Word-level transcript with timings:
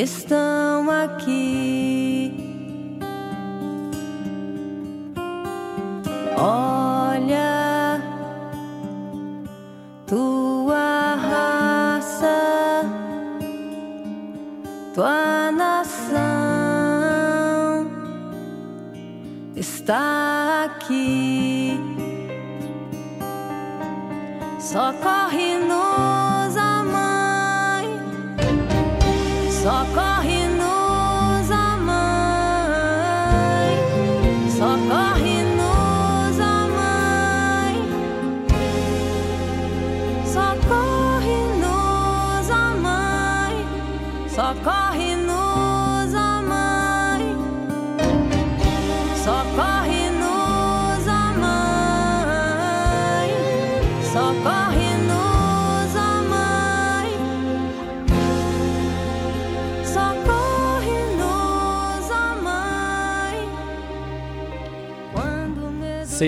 It's 0.00 0.24
the 0.24 0.49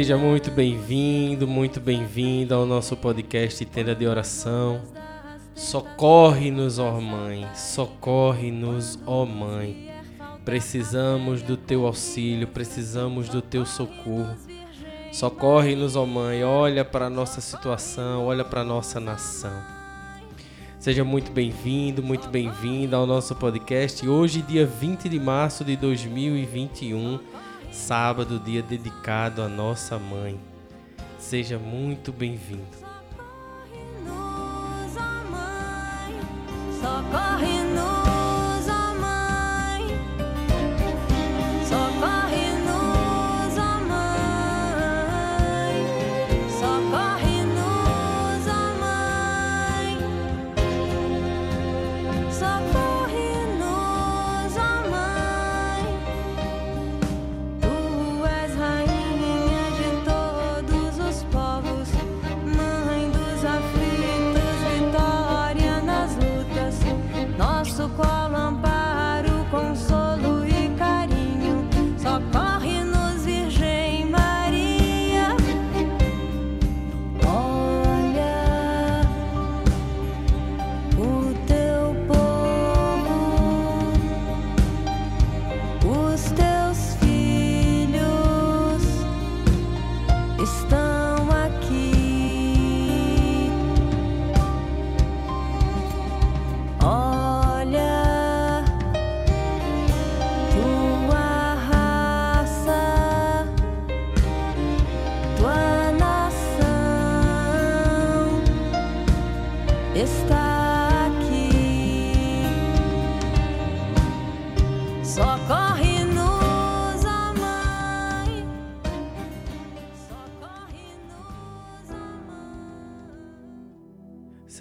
Seja 0.03 0.17
muito 0.17 0.51
bem-vindo, 0.51 1.47
muito 1.47 1.79
bem-vinda 1.79 2.57
ao 2.57 2.67
nosso 2.67 2.97
podcast 2.97 3.65
Tenda 3.67 3.95
de 3.95 4.05
Oração. 4.05 4.83
Socorre-nos, 5.55 6.81
ó 6.81 7.01
Mãe, 7.01 7.47
socorre-nos, 7.55 8.99
ó 9.07 9.25
Mãe. 9.25 9.93
Precisamos 10.45 11.41
do 11.41 11.57
teu 11.57 11.87
auxílio, 11.87 12.49
precisamos 12.49 13.29
do 13.29 13.41
teu 13.41 13.65
socorro. 13.65 14.35
Socorre-nos, 15.13 15.95
ó 15.95 16.05
Mãe, 16.05 16.43
olha 16.43 16.85
para 16.85 17.07
a 17.07 17.11
nossa 17.11 17.41
situação, 17.41 18.27
olha 18.27 18.45
para 18.45 18.63
a 18.63 18.65
nossa 18.65 18.99
nação. 18.99 19.57
Seja 20.81 21.05
muito 21.05 21.31
bem-vindo, 21.31 22.03
muito 22.03 22.29
bem-vinda 22.29 22.97
ao 22.97 23.07
nosso 23.07 23.37
podcast. 23.37 24.05
Hoje, 24.09 24.43
dia 24.43 24.67
20 24.67 25.09
de 25.09 25.21
março 25.21 25.65
de 25.65 25.77
2021, 25.77 27.21
sábado, 27.73 28.39
dia 28.39 28.63
dedicado 28.63 29.43
à 29.43 29.49
nossa 29.49 29.99
mãe. 29.99 30.39
Seja 31.19 31.59
muito 31.59 32.13
bem-vindo. 32.13 32.63
Socorre-nos, 34.05 35.25
mãe. 35.31 36.21
Socorre-nos, 36.81 37.72
nosso 67.83 67.95
coração. 67.95 68.12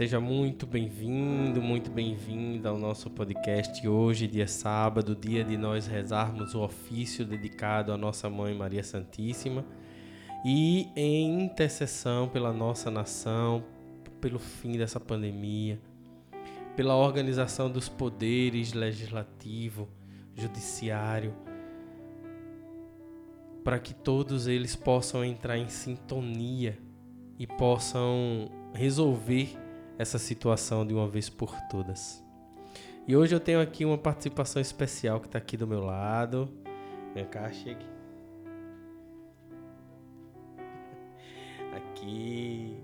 Seja 0.02 0.20
muito 0.20 0.66
bem-vindo, 0.66 1.62
muito 1.62 1.92
bem-vinda 1.92 2.70
ao 2.70 2.78
nosso 2.80 3.08
podcast 3.08 3.88
hoje, 3.88 4.26
dia 4.26 4.48
sábado, 4.48 5.16
dia 5.16 5.44
de 5.44 5.56
nós 5.56 5.86
rezarmos 5.86 6.56
o 6.56 6.64
ofício 6.64 7.24
dedicado 7.24 7.94
à 7.94 7.98
nossa 7.98 8.28
mãe 8.28 8.52
Maria 8.52 8.82
Santíssima. 8.82 9.64
E 10.44 10.88
em 10.96 11.44
intercessão 11.44 12.28
pela 12.28 12.52
nossa 12.52 12.90
nação, 12.90 13.64
pelo 14.20 14.40
fim 14.40 14.76
dessa 14.76 15.00
pandemia, 15.00 15.80
pela 16.76 16.96
organização 16.96 17.70
dos 17.70 17.88
poderes 17.88 18.74
legislativo, 18.74 19.88
judiciário, 20.34 21.32
para 23.64 23.78
que 23.78 23.94
todos 23.94 24.47
eles 24.47 24.76
possam 24.76 25.24
entrar 25.24 25.59
em 25.59 25.70
sintonia 25.70 26.76
e 27.38 27.46
possam 27.46 28.50
resolver 28.74 29.60
essa 30.02 30.18
situação 30.18 30.86
de 30.86 30.96
uma 30.96 31.08
vez 31.08 31.30
por 31.30 31.56
todas. 31.70 32.26
E 33.08 33.16
hoje 33.16 33.36
eu 33.36 33.40
tenho 33.40 33.62
aqui 33.62 33.86
uma 33.86 34.00
participação 34.00 34.59
especial 34.59 35.20
que 35.20 35.28
está 35.28 35.38
aqui 35.38 35.56
do 35.56 35.68
meu 35.68 35.80
lado. 35.80 36.50
Vem 37.14 37.26
cá, 37.26 37.52
chegue. 37.52 37.86
Aqui 41.76 42.84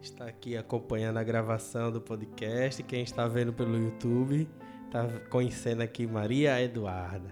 está 0.00 0.26
aqui 0.26 0.56
acompanhando 0.56 1.18
a 1.18 1.22
gravação 1.22 1.90
do 1.90 2.00
podcast. 2.00 2.82
Quem 2.82 3.02
está 3.02 3.26
vendo 3.28 3.52
pelo 3.52 3.76
YouTube 3.76 4.48
está 4.86 5.06
conhecendo 5.30 5.82
aqui 5.82 6.06
Maria 6.06 6.60
Eduarda. 6.62 7.30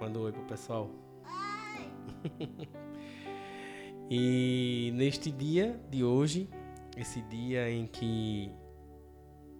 Manda 0.00 0.18
um 0.18 0.22
oi 0.22 0.32
pro 0.32 0.42
pessoal. 0.42 0.90
e 4.10 4.92
neste 4.94 5.30
dia 5.30 5.80
de 5.90 6.04
hoje, 6.04 6.48
esse 6.96 7.20
dia 7.22 7.70
em 7.70 7.86
que 7.86 8.52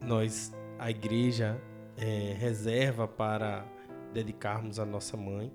nós, 0.00 0.54
a 0.78 0.90
igreja, 0.90 1.60
eh, 1.96 2.34
reserva 2.38 3.06
para 3.06 3.66
dedicarmos 4.12 4.78
a 4.78 4.84
nossa 4.86 5.16
mãe, 5.16 5.52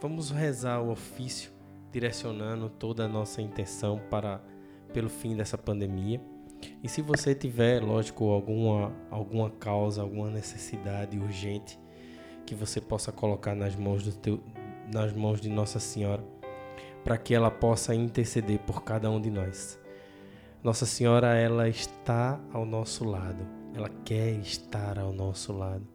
vamos 0.00 0.30
rezar 0.30 0.80
o 0.80 0.90
ofício 0.90 1.52
direcionando 1.90 2.68
toda 2.68 3.04
a 3.04 3.08
nossa 3.08 3.40
intenção 3.40 4.00
para 4.10 4.42
pelo 4.92 5.08
fim 5.08 5.36
dessa 5.36 5.56
pandemia. 5.56 6.20
E 6.82 6.88
se 6.88 7.02
você 7.02 7.34
tiver, 7.34 7.82
lógico, 7.82 8.30
alguma 8.30 8.92
alguma 9.10 9.50
causa, 9.50 10.02
alguma 10.02 10.30
necessidade 10.30 11.18
urgente 11.18 11.78
que 12.46 12.54
você 12.54 12.80
possa 12.80 13.12
colocar 13.12 13.54
nas 13.54 13.76
mãos 13.76 14.02
do 14.02 14.12
teu 14.12 14.40
nas 14.92 15.12
mãos 15.12 15.40
de 15.40 15.48
Nossa 15.48 15.80
Senhora, 15.80 16.22
para 17.02 17.16
que 17.16 17.34
ela 17.34 17.50
possa 17.50 17.94
interceder 17.94 18.58
por 18.60 18.82
cada 18.82 19.10
um 19.10 19.20
de 19.20 19.30
nós. 19.30 19.80
Nossa 20.64 20.86
Senhora, 20.86 21.36
ela 21.36 21.68
está 21.68 22.40
ao 22.50 22.64
nosso 22.64 23.04
lado. 23.04 23.46
Ela 23.74 23.90
quer 24.02 24.30
estar 24.38 24.98
ao 24.98 25.12
nosso 25.12 25.52
lado. 25.52 25.86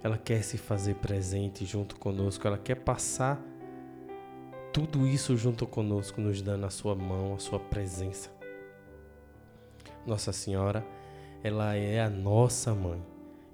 Ela 0.00 0.16
quer 0.16 0.44
se 0.44 0.56
fazer 0.56 0.94
presente 0.94 1.66
junto 1.66 1.96
conosco. 1.96 2.46
Ela 2.46 2.56
quer 2.56 2.76
passar 2.76 3.42
tudo 4.72 5.08
isso 5.08 5.36
junto 5.36 5.66
conosco, 5.66 6.20
nos 6.20 6.40
dando 6.40 6.66
a 6.66 6.70
sua 6.70 6.94
mão, 6.94 7.34
a 7.34 7.38
sua 7.40 7.58
presença. 7.58 8.30
Nossa 10.06 10.32
Senhora, 10.32 10.86
ela 11.42 11.74
é 11.74 12.00
a 12.00 12.08
nossa 12.08 12.72
mãe. 12.76 13.02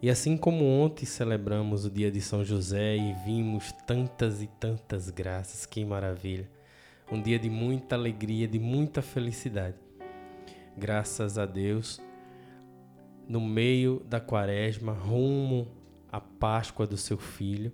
E 0.03 0.11
assim 0.11 0.37
como 0.37 0.67
ontem 0.67 1.07
celebramos 1.07 1.87
o 1.87 1.91
dia 1.91 2.11
de 2.11 2.21
São 2.21 2.45
José 2.45 2.95
e 2.95 3.15
vimos 3.25 3.73
tantas 3.87 4.43
e 4.43 4.47
tantas 4.47 5.09
graças, 5.09 5.65
que 5.65 5.83
maravilha! 5.83 6.47
Um 7.11 7.23
dia 7.23 7.39
de 7.39 7.49
muita 7.49 7.95
alegria, 7.95 8.47
de 8.47 8.59
muita 8.59 9.01
felicidade. 9.01 9.77
Graças 10.77 11.37
a 11.37 11.47
Deus, 11.47 12.01
no 13.29 13.41
meio 13.41 14.03
da 14.09 14.21
quaresma, 14.21 14.93
rumo 14.93 15.69
à 16.11 16.21
Páscoa 16.21 16.87
do 16.87 16.97
seu 16.97 17.19
filho, 17.19 17.73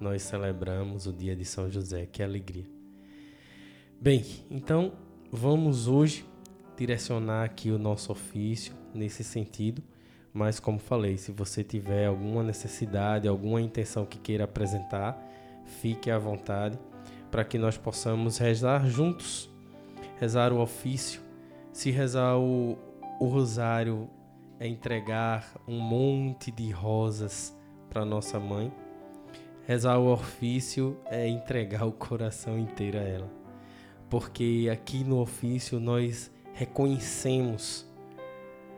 nós 0.00 0.22
celebramos 0.22 1.06
o 1.06 1.12
dia 1.12 1.36
de 1.36 1.44
São 1.44 1.70
José. 1.70 2.06
Que 2.06 2.22
alegria! 2.22 2.66
Bem, 4.00 4.24
então 4.50 4.92
vamos 5.32 5.88
hoje 5.88 6.24
direcionar 6.76 7.44
aqui 7.44 7.70
o 7.70 7.78
nosso 7.78 8.12
ofício 8.12 8.74
nesse 8.92 9.24
sentido, 9.24 9.82
mas 10.32 10.60
como 10.60 10.78
falei, 10.78 11.16
se 11.16 11.32
você 11.32 11.64
tiver 11.64 12.06
alguma 12.06 12.42
necessidade, 12.42 13.26
alguma 13.26 13.60
intenção 13.60 14.04
que 14.04 14.18
queira 14.18 14.44
apresentar, 14.44 15.18
fique 15.80 16.10
à 16.10 16.18
vontade 16.18 16.78
para 17.30 17.44
que 17.44 17.58
nós 17.58 17.76
possamos 17.76 18.38
rezar 18.38 18.86
juntos, 18.86 19.50
rezar 20.18 20.52
o 20.52 20.60
ofício. 20.60 21.20
Se 21.76 21.90
rezar 21.90 22.38
o, 22.38 22.78
o 23.20 23.26
rosário 23.26 24.08
é 24.58 24.66
entregar 24.66 25.46
um 25.68 25.78
monte 25.78 26.50
de 26.50 26.70
rosas 26.70 27.54
para 27.90 28.02
nossa 28.02 28.40
mãe. 28.40 28.72
Rezar 29.66 29.98
o 29.98 30.10
ofício 30.10 30.98
é 31.04 31.28
entregar 31.28 31.84
o 31.84 31.92
coração 31.92 32.58
inteiro 32.58 32.96
a 32.96 33.02
ela. 33.02 33.30
Porque 34.08 34.70
aqui 34.72 35.04
no 35.04 35.20
ofício 35.20 35.78
nós 35.78 36.30
reconhecemos 36.54 37.86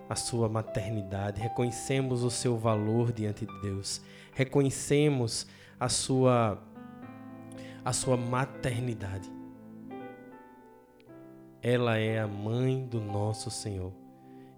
a 0.09 0.17
sua 0.17 0.49
maternidade, 0.49 1.41
reconhecemos 1.41 2.25
o 2.25 2.31
seu 2.33 2.59
valor 2.59 3.13
diante 3.13 3.47
de 3.47 3.61
Deus, 3.61 4.03
reconhecemos 4.33 5.47
a 5.79 5.89
sua 5.89 6.61
a 7.85 7.93
sua 7.93 8.17
maternidade. 8.17 9.38
Ela 11.63 11.99
é 11.99 12.21
a 12.21 12.27
mãe 12.27 12.87
do 12.87 13.01
nosso 13.01 13.51
Senhor. 13.51 13.93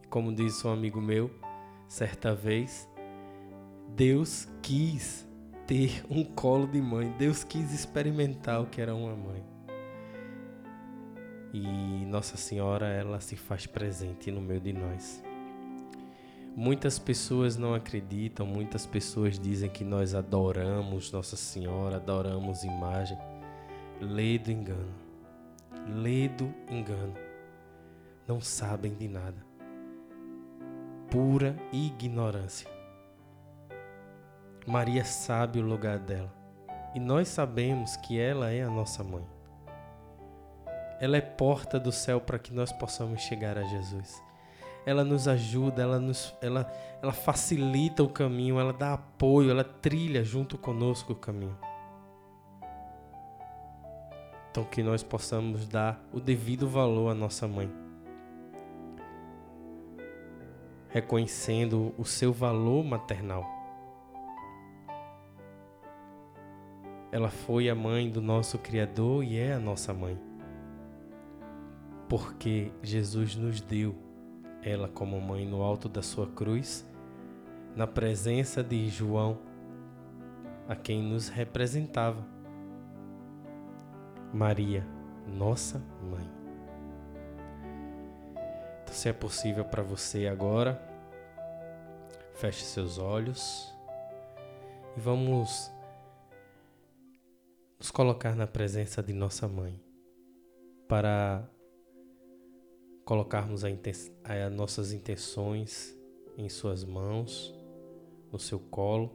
E 0.04 0.06
como 0.08 0.34
disse 0.34 0.66
um 0.66 0.70
amigo 0.70 1.00
meu, 1.00 1.30
certa 1.88 2.34
vez, 2.34 2.88
Deus 3.88 4.46
quis 4.62 5.26
ter 5.66 6.04
um 6.10 6.24
colo 6.24 6.66
de 6.66 6.80
mãe. 6.80 7.14
Deus 7.18 7.42
quis 7.42 7.72
experimentar 7.72 8.60
o 8.60 8.66
que 8.66 8.80
era 8.80 8.94
uma 8.94 9.14
mãe. 9.14 9.42
E 11.52 12.04
Nossa 12.06 12.36
Senhora, 12.36 12.86
ela 12.86 13.20
se 13.20 13.34
faz 13.34 13.66
presente 13.66 14.30
no 14.30 14.40
meio 14.40 14.60
de 14.60 14.72
nós. 14.72 15.22
Muitas 16.54 16.98
pessoas 16.98 17.56
não 17.56 17.74
acreditam, 17.74 18.44
muitas 18.44 18.84
pessoas 18.84 19.38
dizem 19.38 19.70
que 19.70 19.84
nós 19.84 20.14
adoramos 20.14 21.10
Nossa 21.10 21.36
Senhora, 21.36 21.96
adoramos 21.96 22.62
imagem. 22.62 23.16
Ledo 24.00 24.50
engano. 24.50 25.09
Ledo 25.86 26.52
engano. 26.68 27.14
Não 28.26 28.40
sabem 28.40 28.94
de 28.94 29.08
nada. 29.08 29.44
Pura 31.10 31.56
ignorância. 31.72 32.70
Maria 34.66 35.04
sabe 35.04 35.58
o 35.58 35.66
lugar 35.66 35.98
dela. 35.98 36.32
E 36.94 37.00
nós 37.00 37.28
sabemos 37.28 37.96
que 37.96 38.18
ela 38.18 38.50
é 38.50 38.62
a 38.62 38.70
nossa 38.70 39.02
mãe. 39.02 39.26
Ela 41.00 41.16
é 41.16 41.20
porta 41.20 41.80
do 41.80 41.90
céu 41.90 42.20
para 42.20 42.38
que 42.38 42.52
nós 42.52 42.72
possamos 42.72 43.22
chegar 43.22 43.56
a 43.56 43.62
Jesus 43.62 44.22
ela 44.84 45.04
nos 45.04 45.28
ajuda, 45.28 45.82
ela, 45.82 45.98
nos, 45.98 46.34
ela, 46.40 46.70
ela 47.02 47.12
facilita 47.12 48.02
o 48.02 48.08
caminho, 48.08 48.58
ela 48.58 48.72
dá 48.72 48.94
apoio, 48.94 49.50
ela 49.50 49.64
trilha 49.64 50.24
junto 50.24 50.56
conosco 50.56 51.12
o 51.12 51.16
caminho. 51.16 51.56
Que 54.66 54.82
nós 54.82 55.02
possamos 55.02 55.66
dar 55.66 56.04
o 56.12 56.20
devido 56.20 56.68
valor 56.68 57.10
à 57.10 57.14
nossa 57.14 57.46
mãe, 57.46 57.70
reconhecendo 60.88 61.94
o 61.96 62.04
seu 62.04 62.32
valor 62.32 62.84
maternal. 62.84 63.44
Ela 67.12 67.28
foi 67.28 67.68
a 67.68 67.74
mãe 67.74 68.10
do 68.10 68.20
nosso 68.20 68.58
Criador 68.58 69.24
e 69.24 69.36
é 69.38 69.54
a 69.54 69.58
nossa 69.58 69.92
mãe. 69.92 70.18
Porque 72.08 72.72
Jesus 72.82 73.36
nos 73.36 73.60
deu 73.60 73.94
ela 74.62 74.88
como 74.88 75.20
mãe 75.20 75.46
no 75.46 75.62
alto 75.62 75.88
da 75.88 76.02
sua 76.02 76.26
cruz, 76.26 76.86
na 77.74 77.86
presença 77.86 78.62
de 78.62 78.88
João, 78.88 79.38
a 80.68 80.76
quem 80.76 81.02
nos 81.02 81.28
representava. 81.28 82.39
Maria, 84.32 84.86
nossa 85.26 85.80
mãe. 86.00 86.30
Então, 88.82 88.94
se 88.94 89.08
é 89.08 89.12
possível 89.12 89.64
para 89.64 89.82
você 89.82 90.28
agora, 90.28 90.80
feche 92.34 92.64
seus 92.64 92.96
olhos 92.96 93.74
e 94.96 95.00
vamos 95.00 95.68
nos 97.76 97.90
colocar 97.90 98.36
na 98.36 98.46
presença 98.46 99.02
de 99.02 99.12
nossa 99.12 99.48
mãe 99.48 99.82
para 100.86 101.48
colocarmos 103.04 103.64
a 103.64 103.68
a 103.68 104.48
nossas 104.48 104.92
intenções 104.92 105.96
em 106.38 106.48
Suas 106.48 106.84
mãos, 106.84 107.52
no 108.30 108.38
seu 108.38 108.60
colo. 108.60 109.10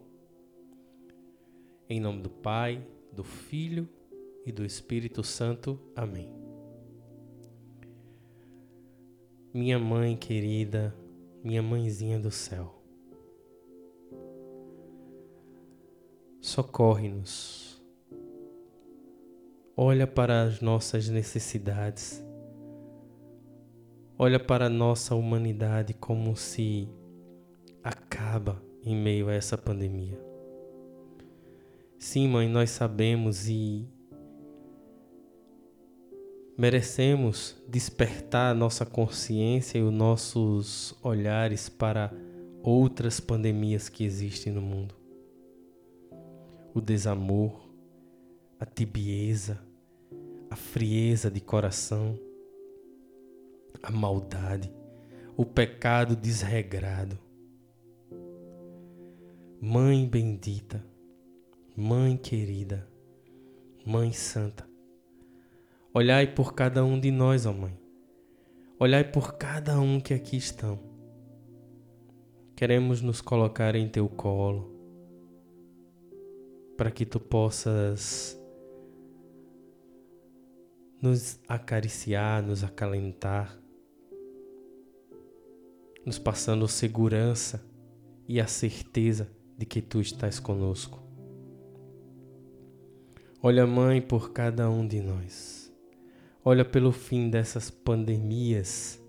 Em 1.87 2.01
nome 2.01 2.21
do 2.21 2.29
Pai, 2.29 2.85
do 3.13 3.23
Filho 3.23 3.87
e 4.45 4.51
do 4.51 4.65
Espírito 4.65 5.23
Santo. 5.23 5.79
Amém. 5.95 6.31
Minha 9.53 9.79
mãe 9.79 10.15
querida, 10.15 10.93
minha 11.43 11.63
mãezinha 11.63 12.19
do 12.19 12.29
céu, 12.29 12.81
socorre-nos. 16.41 17.81
Olha 19.77 20.05
para 20.05 20.43
as 20.43 20.61
nossas 20.61 21.09
necessidades 21.09 22.23
olha 24.17 24.39
para 24.39 24.67
a 24.67 24.69
nossa 24.69 25.13
humanidade 25.13 25.93
como 25.93 26.35
se 26.35 26.87
acaba 27.83 28.61
em 28.83 28.95
meio 28.95 29.27
a 29.27 29.33
essa 29.33 29.57
pandemia. 29.57 30.17
Sim, 31.97 32.27
mãe, 32.27 32.47
nós 32.47 32.69
sabemos 32.69 33.47
e 33.49 33.87
merecemos 36.57 37.61
despertar 37.67 38.55
nossa 38.55 38.85
consciência 38.85 39.77
e 39.77 39.81
os 39.81 39.93
nossos 39.93 40.95
olhares 41.03 41.67
para 41.67 42.11
outras 42.63 43.19
pandemias 43.19 43.89
que 43.89 44.03
existem 44.03 44.53
no 44.53 44.61
mundo. 44.61 44.95
O 46.73 46.81
desamor, 46.81 47.69
a 48.59 48.65
tibieza, 48.65 49.61
a 50.49 50.55
frieza 50.55 51.29
de 51.29 51.41
coração, 51.41 52.17
a 53.83 53.91
maldade, 53.91 54.71
o 55.35 55.45
pecado 55.45 56.15
desregrado. 56.15 57.19
Mãe 59.61 60.07
bendita, 60.07 60.85
Mãe 61.75 62.15
querida, 62.15 62.87
Mãe 63.85 64.13
santa, 64.13 64.65
olhai 65.95 66.27
por 66.27 66.53
cada 66.53 66.85
um 66.85 66.99
de 66.99 67.09
nós, 67.09 67.47
ó 67.47 67.53
Mãe. 67.53 67.75
Olhai 68.77 69.03
por 69.03 69.33
cada 69.33 69.79
um 69.79 69.99
que 69.99 70.13
aqui 70.13 70.37
estão. 70.37 70.77
Queremos 72.55 73.01
nos 73.01 73.21
colocar 73.21 73.73
em 73.75 73.89
teu 73.89 74.07
colo 74.07 74.71
para 76.77 76.91
que 76.91 77.05
tu 77.05 77.19
possas 77.19 78.39
nos 81.01 81.39
acariciar, 81.47 82.43
nos 82.43 82.63
acalentar 82.63 83.65
nos 86.05 86.19
passando 86.19 86.67
segurança 86.67 87.65
e 88.27 88.39
a 88.39 88.45
certeza 88.45 89.27
de 89.57 89.65
que 89.65 89.81
tu 89.81 89.99
estás 89.99 90.39
conosco. 90.39 91.01
Olha, 93.41 93.65
Mãe, 93.65 94.01
por 94.01 94.31
cada 94.31 94.69
um 94.69 94.87
de 94.87 95.01
nós. 95.01 95.64
Olha 96.45 96.63
pelo 96.63 96.91
fim 96.91 97.29
dessas 97.29 97.71
pandemias. 97.71 99.01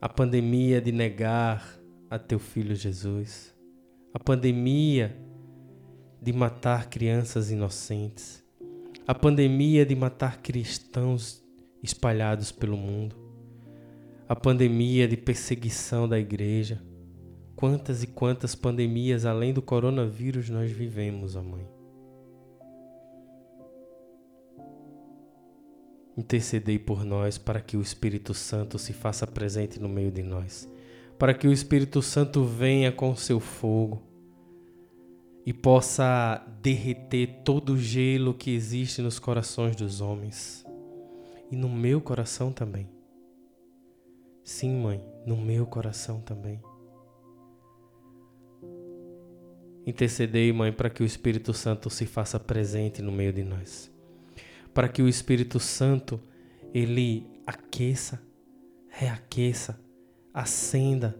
A 0.00 0.08
pandemia 0.08 0.80
de 0.80 0.90
negar 0.90 1.78
a 2.10 2.18
teu 2.18 2.38
filho 2.38 2.74
Jesus. 2.74 3.54
A 4.14 4.18
pandemia 4.18 5.14
de 6.20 6.32
matar 6.32 6.88
crianças 6.88 7.50
inocentes. 7.50 8.42
A 9.06 9.14
pandemia 9.14 9.84
de 9.84 9.94
matar 9.94 10.40
cristãos 10.40 11.44
espalhados 11.82 12.50
pelo 12.50 12.76
mundo 12.76 13.26
a 14.28 14.34
pandemia 14.34 15.06
de 15.06 15.16
perseguição 15.16 16.08
da 16.08 16.18
igreja, 16.18 16.82
quantas 17.54 18.02
e 18.02 18.08
quantas 18.08 18.56
pandemias 18.56 19.24
além 19.24 19.52
do 19.52 19.62
coronavírus 19.62 20.50
nós 20.50 20.72
vivemos, 20.72 21.36
ó 21.36 21.42
Mãe. 21.42 21.75
Intercedei 26.16 26.78
por 26.78 27.04
nós 27.04 27.36
para 27.36 27.60
que 27.60 27.76
o 27.76 27.82
Espírito 27.82 28.32
Santo 28.32 28.78
se 28.78 28.92
faça 28.92 29.26
presente 29.26 29.78
no 29.78 29.88
meio 29.88 30.10
de 30.10 30.22
nós, 30.22 30.68
para 31.18 31.34
que 31.34 31.46
o 31.46 31.52
Espírito 31.52 32.00
Santo 32.00 32.42
venha 32.44 32.90
com 32.90 33.14
seu 33.14 33.38
fogo 33.38 34.02
e 35.44 35.52
possa 35.52 36.42
derreter 36.62 37.42
todo 37.44 37.74
o 37.74 37.78
gelo 37.78 38.32
que 38.32 38.50
existe 38.50 39.02
nos 39.02 39.18
corações 39.18 39.76
dos 39.76 40.00
homens 40.00 40.64
e 41.50 41.56
no 41.56 41.68
meu 41.68 42.00
coração 42.00 42.50
também. 42.50 42.88
Sim, 44.42 44.80
mãe, 44.80 45.00
no 45.26 45.36
meu 45.36 45.66
coração 45.66 46.20
também. 46.20 46.60
Intercedei, 49.86 50.52
mãe, 50.52 50.72
para 50.72 50.90
que 50.90 51.02
o 51.02 51.06
Espírito 51.06 51.52
Santo 51.52 51.90
se 51.90 52.06
faça 52.06 52.40
presente 52.40 53.00
no 53.00 53.12
meio 53.12 53.32
de 53.32 53.44
nós. 53.44 53.95
Para 54.76 54.88
que 54.88 55.02
o 55.02 55.08
Espírito 55.08 55.58
Santo 55.58 56.20
ele 56.72 57.26
aqueça, 57.46 58.22
reaqueça, 58.88 59.80
acenda. 60.32 61.18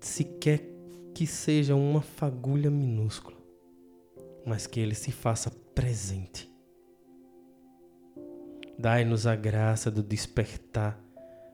Se 0.00 0.24
quer 0.24 0.62
que 1.14 1.26
seja 1.26 1.74
uma 1.74 2.00
fagulha 2.00 2.70
minúscula, 2.70 3.36
mas 4.46 4.66
que 4.66 4.80
ele 4.80 4.94
se 4.94 5.12
faça 5.12 5.50
presente 5.74 6.50
Dai-nos 8.80 9.26
a 9.26 9.36
graça 9.36 9.90
do 9.90 10.02
despertar 10.02 10.98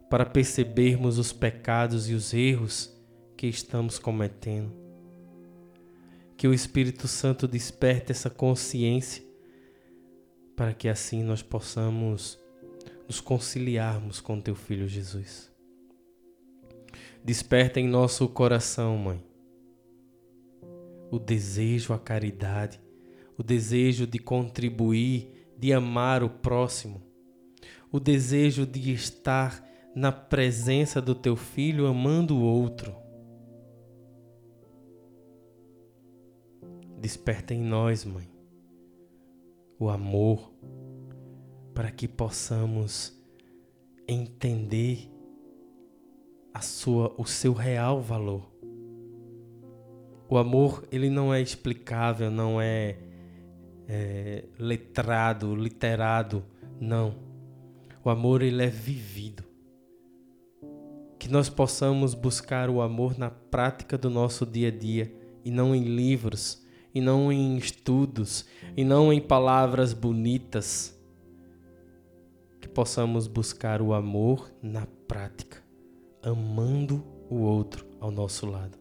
para 0.08 0.24
percebermos 0.24 1.18
os 1.18 1.32
pecados 1.32 2.08
e 2.08 2.14
os 2.14 2.32
erros 2.32 2.96
que 3.36 3.48
estamos 3.48 3.98
cometendo. 3.98 4.85
Que 6.36 6.46
o 6.46 6.54
Espírito 6.54 7.08
Santo 7.08 7.48
desperte 7.48 8.12
essa 8.12 8.28
consciência 8.28 9.24
para 10.54 10.72
que 10.72 10.88
assim 10.88 11.22
nós 11.22 11.42
possamos 11.42 12.38
nos 13.06 13.20
conciliarmos 13.20 14.20
com 14.20 14.40
teu 14.40 14.54
filho 14.54 14.88
Jesus. 14.88 15.52
Desperta 17.22 17.80
em 17.80 17.88
nosso 17.88 18.28
coração, 18.28 18.96
mãe, 18.96 19.22
o 21.10 21.18
desejo 21.18 21.92
à 21.92 21.98
caridade, 21.98 22.80
o 23.36 23.42
desejo 23.42 24.06
de 24.06 24.18
contribuir, 24.18 25.30
de 25.58 25.72
amar 25.72 26.22
o 26.22 26.30
próximo, 26.30 27.02
o 27.90 28.00
desejo 28.00 28.66
de 28.66 28.92
estar 28.92 29.64
na 29.94 30.12
presença 30.12 31.00
do 31.00 31.14
teu 31.14 31.36
filho 31.36 31.86
amando 31.86 32.36
o 32.36 32.42
outro. 32.42 32.94
Desperta 36.98 37.52
em 37.52 37.62
nós, 37.62 38.04
mãe, 38.04 38.28
o 39.78 39.88
amor 39.88 40.52
para 41.74 41.90
que 41.90 42.08
possamos 42.08 43.14
entender 44.08 45.10
a 46.54 46.60
sua, 46.62 47.14
o 47.18 47.26
seu 47.26 47.52
real 47.52 48.00
valor. 48.00 48.50
O 50.26 50.38
amor, 50.38 50.88
ele 50.90 51.10
não 51.10 51.32
é 51.32 51.40
explicável, 51.40 52.30
não 52.30 52.60
é, 52.60 52.96
é 53.86 54.44
letrado, 54.58 55.54
literado, 55.54 56.42
não. 56.80 57.14
O 58.02 58.08
amor 58.08 58.40
ele 58.40 58.62
é 58.62 58.68
vivido. 58.68 59.44
Que 61.18 61.28
nós 61.28 61.48
possamos 61.50 62.14
buscar 62.14 62.70
o 62.70 62.80
amor 62.80 63.18
na 63.18 63.30
prática 63.30 63.98
do 63.98 64.08
nosso 64.08 64.46
dia 64.46 64.68
a 64.68 64.70
dia 64.70 65.14
e 65.44 65.50
não 65.50 65.74
em 65.74 65.84
livros, 65.84 66.65
e 66.96 67.00
não 67.02 67.30
em 67.30 67.58
estudos, 67.58 68.46
e 68.74 68.82
não 68.82 69.12
em 69.12 69.20
palavras 69.20 69.92
bonitas. 69.92 70.98
Que 72.58 72.66
possamos 72.66 73.26
buscar 73.26 73.82
o 73.82 73.92
amor 73.92 74.50
na 74.62 74.86
prática, 75.06 75.62
amando 76.22 77.04
o 77.28 77.34
outro 77.34 77.86
ao 78.00 78.10
nosso 78.10 78.46
lado. 78.46 78.78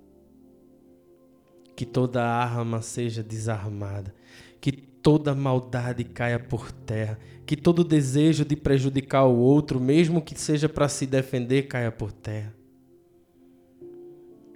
Que 1.75 1.85
toda 1.85 2.23
arma 2.23 2.81
seja 2.81 3.21
desarmada, 3.21 4.15
que 4.61 4.71
toda 4.71 5.35
maldade 5.35 6.05
caia 6.05 6.39
por 6.39 6.71
terra, 6.71 7.19
que 7.45 7.57
todo 7.57 7.83
desejo 7.83 8.45
de 8.45 8.55
prejudicar 8.55 9.25
o 9.25 9.35
outro, 9.35 9.77
mesmo 9.77 10.21
que 10.21 10.39
seja 10.39 10.69
para 10.69 10.87
se 10.87 11.05
defender, 11.05 11.63
caia 11.63 11.91
por 11.91 12.13
terra. 12.13 12.55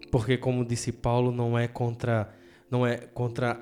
Porque 0.09 0.37
como 0.37 0.63
disse 0.63 0.93
Paulo, 0.93 1.29
não 1.29 1.59
é 1.59 1.67
contra 1.67 2.38
não 2.69 2.85
é 2.85 2.97
contra 2.97 3.59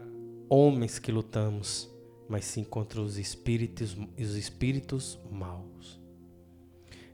homens 0.49 0.99
que 0.99 1.11
lutamos, 1.11 1.89
mas 2.27 2.45
sim 2.45 2.63
contra 2.63 3.01
os 3.01 3.17
espíritos 3.17 3.97
os 4.19 4.35
espíritos 4.35 5.19
maus. 5.31 5.99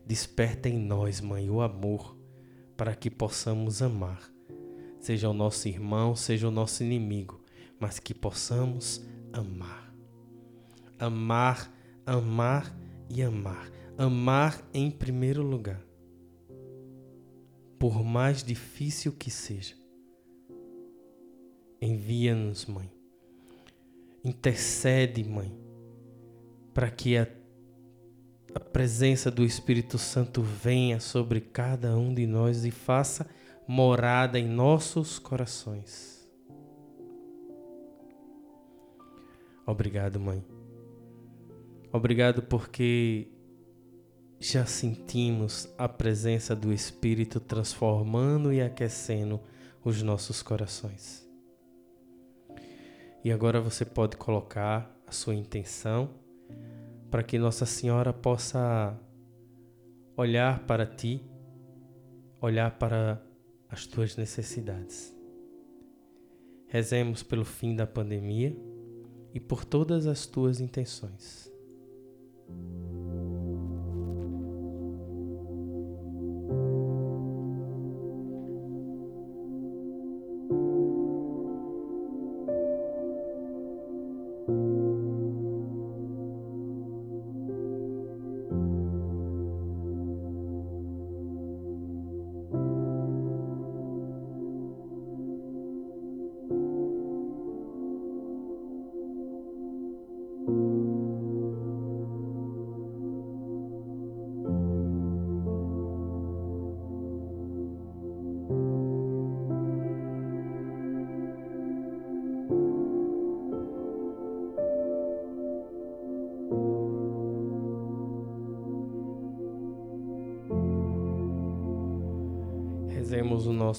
Desperta 0.06 0.68
em 0.68 0.78
nós, 0.78 1.22
mãe, 1.22 1.50
o 1.50 1.62
amor 1.62 2.18
para 2.76 2.96
que 2.96 3.10
possamos 3.10 3.82
amar, 3.82 4.22
seja 5.00 5.30
o 5.30 5.34
nosso 5.34 5.68
irmão, 5.68 6.16
seja 6.16 6.48
o 6.48 6.52
nosso 6.52 6.84
inimigo, 6.84 7.42
mas 7.80 8.00
que 8.00 8.14
possamos 8.14 9.06
amar. 9.32 9.94
Amar, 11.00 11.72
amar 12.06 12.76
e 13.10 13.22
amar. 13.22 13.72
Amar 13.98 14.68
em 14.74 14.90
primeiro 14.90 15.44
lugar. 15.44 15.82
Por 17.78 18.04
mais 18.04 18.44
difícil 18.44 19.12
que 19.12 19.30
seja. 19.30 19.83
Envia-nos, 21.84 22.66
Mãe. 22.66 22.90
Intercede, 24.24 25.24
Mãe, 25.24 25.52
para 26.74 26.90
que 26.90 27.18
a, 27.18 27.28
a 28.56 28.60
presença 28.60 29.30
do 29.30 29.44
Espírito 29.44 29.98
Santo 29.98 30.42
venha 30.42 31.00
sobre 31.00 31.42
cada 31.42 31.98
um 31.98 32.14
de 32.14 32.26
nós 32.26 32.64
e 32.66 32.72
faça 32.72 33.28
morada 33.68 34.40
em 34.40 34.48
nossos 34.48 35.20
corações 35.20 36.14
Obrigado, 39.66 40.20
mãe. 40.20 40.44
Obrigado 41.92 42.42
porque 42.44 43.28
já 44.40 44.66
sentimos 44.66 45.70
a 45.78 45.88
presença 45.88 46.54
do 46.54 46.74
Espírito 46.74 47.40
transformando 47.40 48.52
e 48.52 48.62
aquecendo 48.62 49.40
os 49.84 50.02
nossos 50.02 50.42
corações. 50.42 51.23
E 53.24 53.32
agora 53.32 53.62
você 53.62 53.86
pode 53.86 54.18
colocar 54.18 54.94
a 55.08 55.12
sua 55.12 55.36
intenção 55.36 56.10
para 57.10 57.22
que 57.22 57.38
Nossa 57.38 57.66
Senhora 57.66 58.12
possa 58.12 59.00
olhar 60.18 60.66
para 60.66 60.86
ti, 60.86 61.24
olhar 62.42 62.78
para 62.78 63.24
as 63.70 63.86
tuas 63.86 64.18
necessidades. 64.18 65.16
Rezemos 66.68 67.22
pelo 67.22 67.46
fim 67.46 67.76
da 67.76 67.86
pandemia 67.86 68.58
e 69.32 69.40
por 69.40 69.64
todas 69.64 70.08
as 70.08 70.26
tuas 70.26 70.60
intenções. 70.60 71.53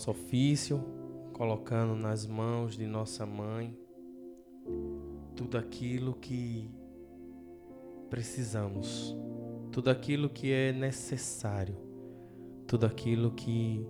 Nosso 0.04 0.10
ofício, 0.10 0.84
colocando 1.32 1.94
nas 1.94 2.26
mãos 2.26 2.76
de 2.76 2.86
nossa 2.86 3.24
mãe 3.24 3.74
tudo 5.34 5.56
aquilo 5.56 6.14
que 6.14 6.70
precisamos, 8.10 9.16
tudo 9.72 9.88
aquilo 9.88 10.28
que 10.28 10.52
é 10.52 10.72
necessário, 10.72 11.76
tudo 12.66 12.84
aquilo 12.84 13.30
que 13.32 13.86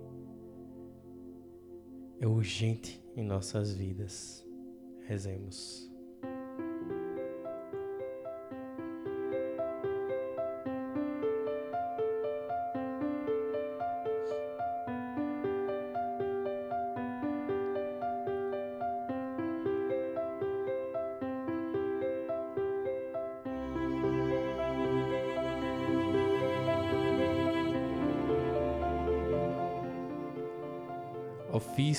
é 2.21 2.27
urgente 2.27 3.03
em 3.15 3.23
nossas 3.23 3.73
vidas. 3.73 4.45
Rezemos. 5.07 5.94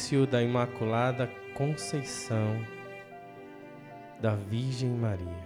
Ofício 0.07 0.25
da 0.25 0.41
Imaculada 0.41 1.29
Conceição 1.53 2.65
da 4.21 4.37
Virgem 4.37 4.91
Maria. 4.91 5.45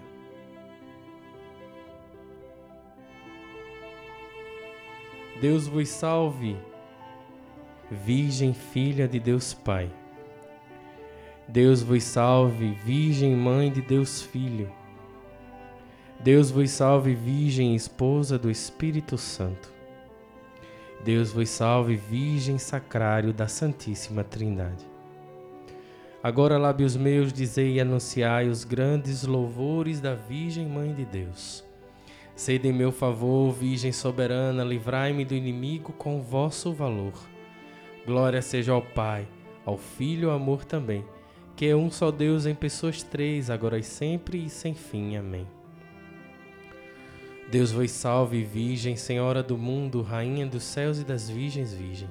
Deus 5.41 5.67
vos 5.67 5.89
salve, 5.89 6.59
Virgem 7.91 8.53
Filha 8.53 9.09
de 9.09 9.19
Deus 9.19 9.55
Pai. 9.55 9.91
Deus 11.49 11.83
vos 11.83 12.05
salve, 12.05 12.75
Virgem 12.85 13.35
Mãe 13.35 13.73
de 13.73 13.81
Deus 13.81 14.21
Filho. 14.21 14.71
Deus 16.23 16.51
vos 16.51 16.71
salve, 16.71 17.15
Virgem 17.15 17.75
Esposa 17.75 18.39
do 18.39 18.51
Espírito 18.51 19.17
Santo. 19.17 19.80
Deus 21.05 21.33
vos 21.33 21.49
salve, 21.49 21.97
Virgem 21.97 22.59
Sacrário 22.59 23.33
da 23.33 23.49
Santíssima 23.49 24.23
Trindade. 24.23 24.85
Agora, 26.23 26.59
lábios 26.59 26.95
meus, 26.95 27.33
dizei 27.33 27.77
e 27.77 27.81
anunciai 27.81 28.49
os 28.49 28.65
grandes 28.65 29.25
louvores 29.25 30.01
da 30.01 30.15
Virgem 30.15 30.67
Mãe 30.69 30.93
de 30.93 31.07
Deus. 31.07 31.65
Sede 32.37 32.69
em 32.69 32.73
meu 32.73 32.93
favor, 32.93 33.51
Virgem 33.53 33.93
soberana, 33.93 34.63
livrai-me 34.63 35.25
do 35.25 35.35
inimigo 35.35 35.93
com 35.95 36.21
vosso 36.21 36.73
valor. 36.75 37.15
Glória 38.07 38.43
seja 38.43 38.73
ao 38.73 38.83
Pai, 38.83 39.27
ao 39.65 39.79
Filho 39.79 40.29
e 40.29 40.31
ao 40.31 40.37
amor 40.37 40.67
também, 40.67 41.03
que 41.57 41.67
é 41.67 41.75
um 41.75 41.91
só 41.91 42.11
Deus 42.11 42.45
em 42.45 42.55
pessoas 42.55 43.03
três, 43.03 43.49
agora 43.49 43.79
e 43.79 43.83
sempre 43.83 44.45
e 44.45 44.51
sem 44.51 44.75
fim. 44.75 45.17
Amém. 45.17 45.47
Deus 47.51 47.73
vos 47.73 47.91
salve, 47.91 48.45
Virgem, 48.45 48.95
Senhora 48.95 49.43
do 49.43 49.59
mundo, 49.59 50.03
Rainha 50.03 50.47
dos 50.47 50.63
céus 50.63 51.01
e 51.01 51.05
das 51.05 51.29
virgens, 51.29 51.75
Virgem. 51.75 52.09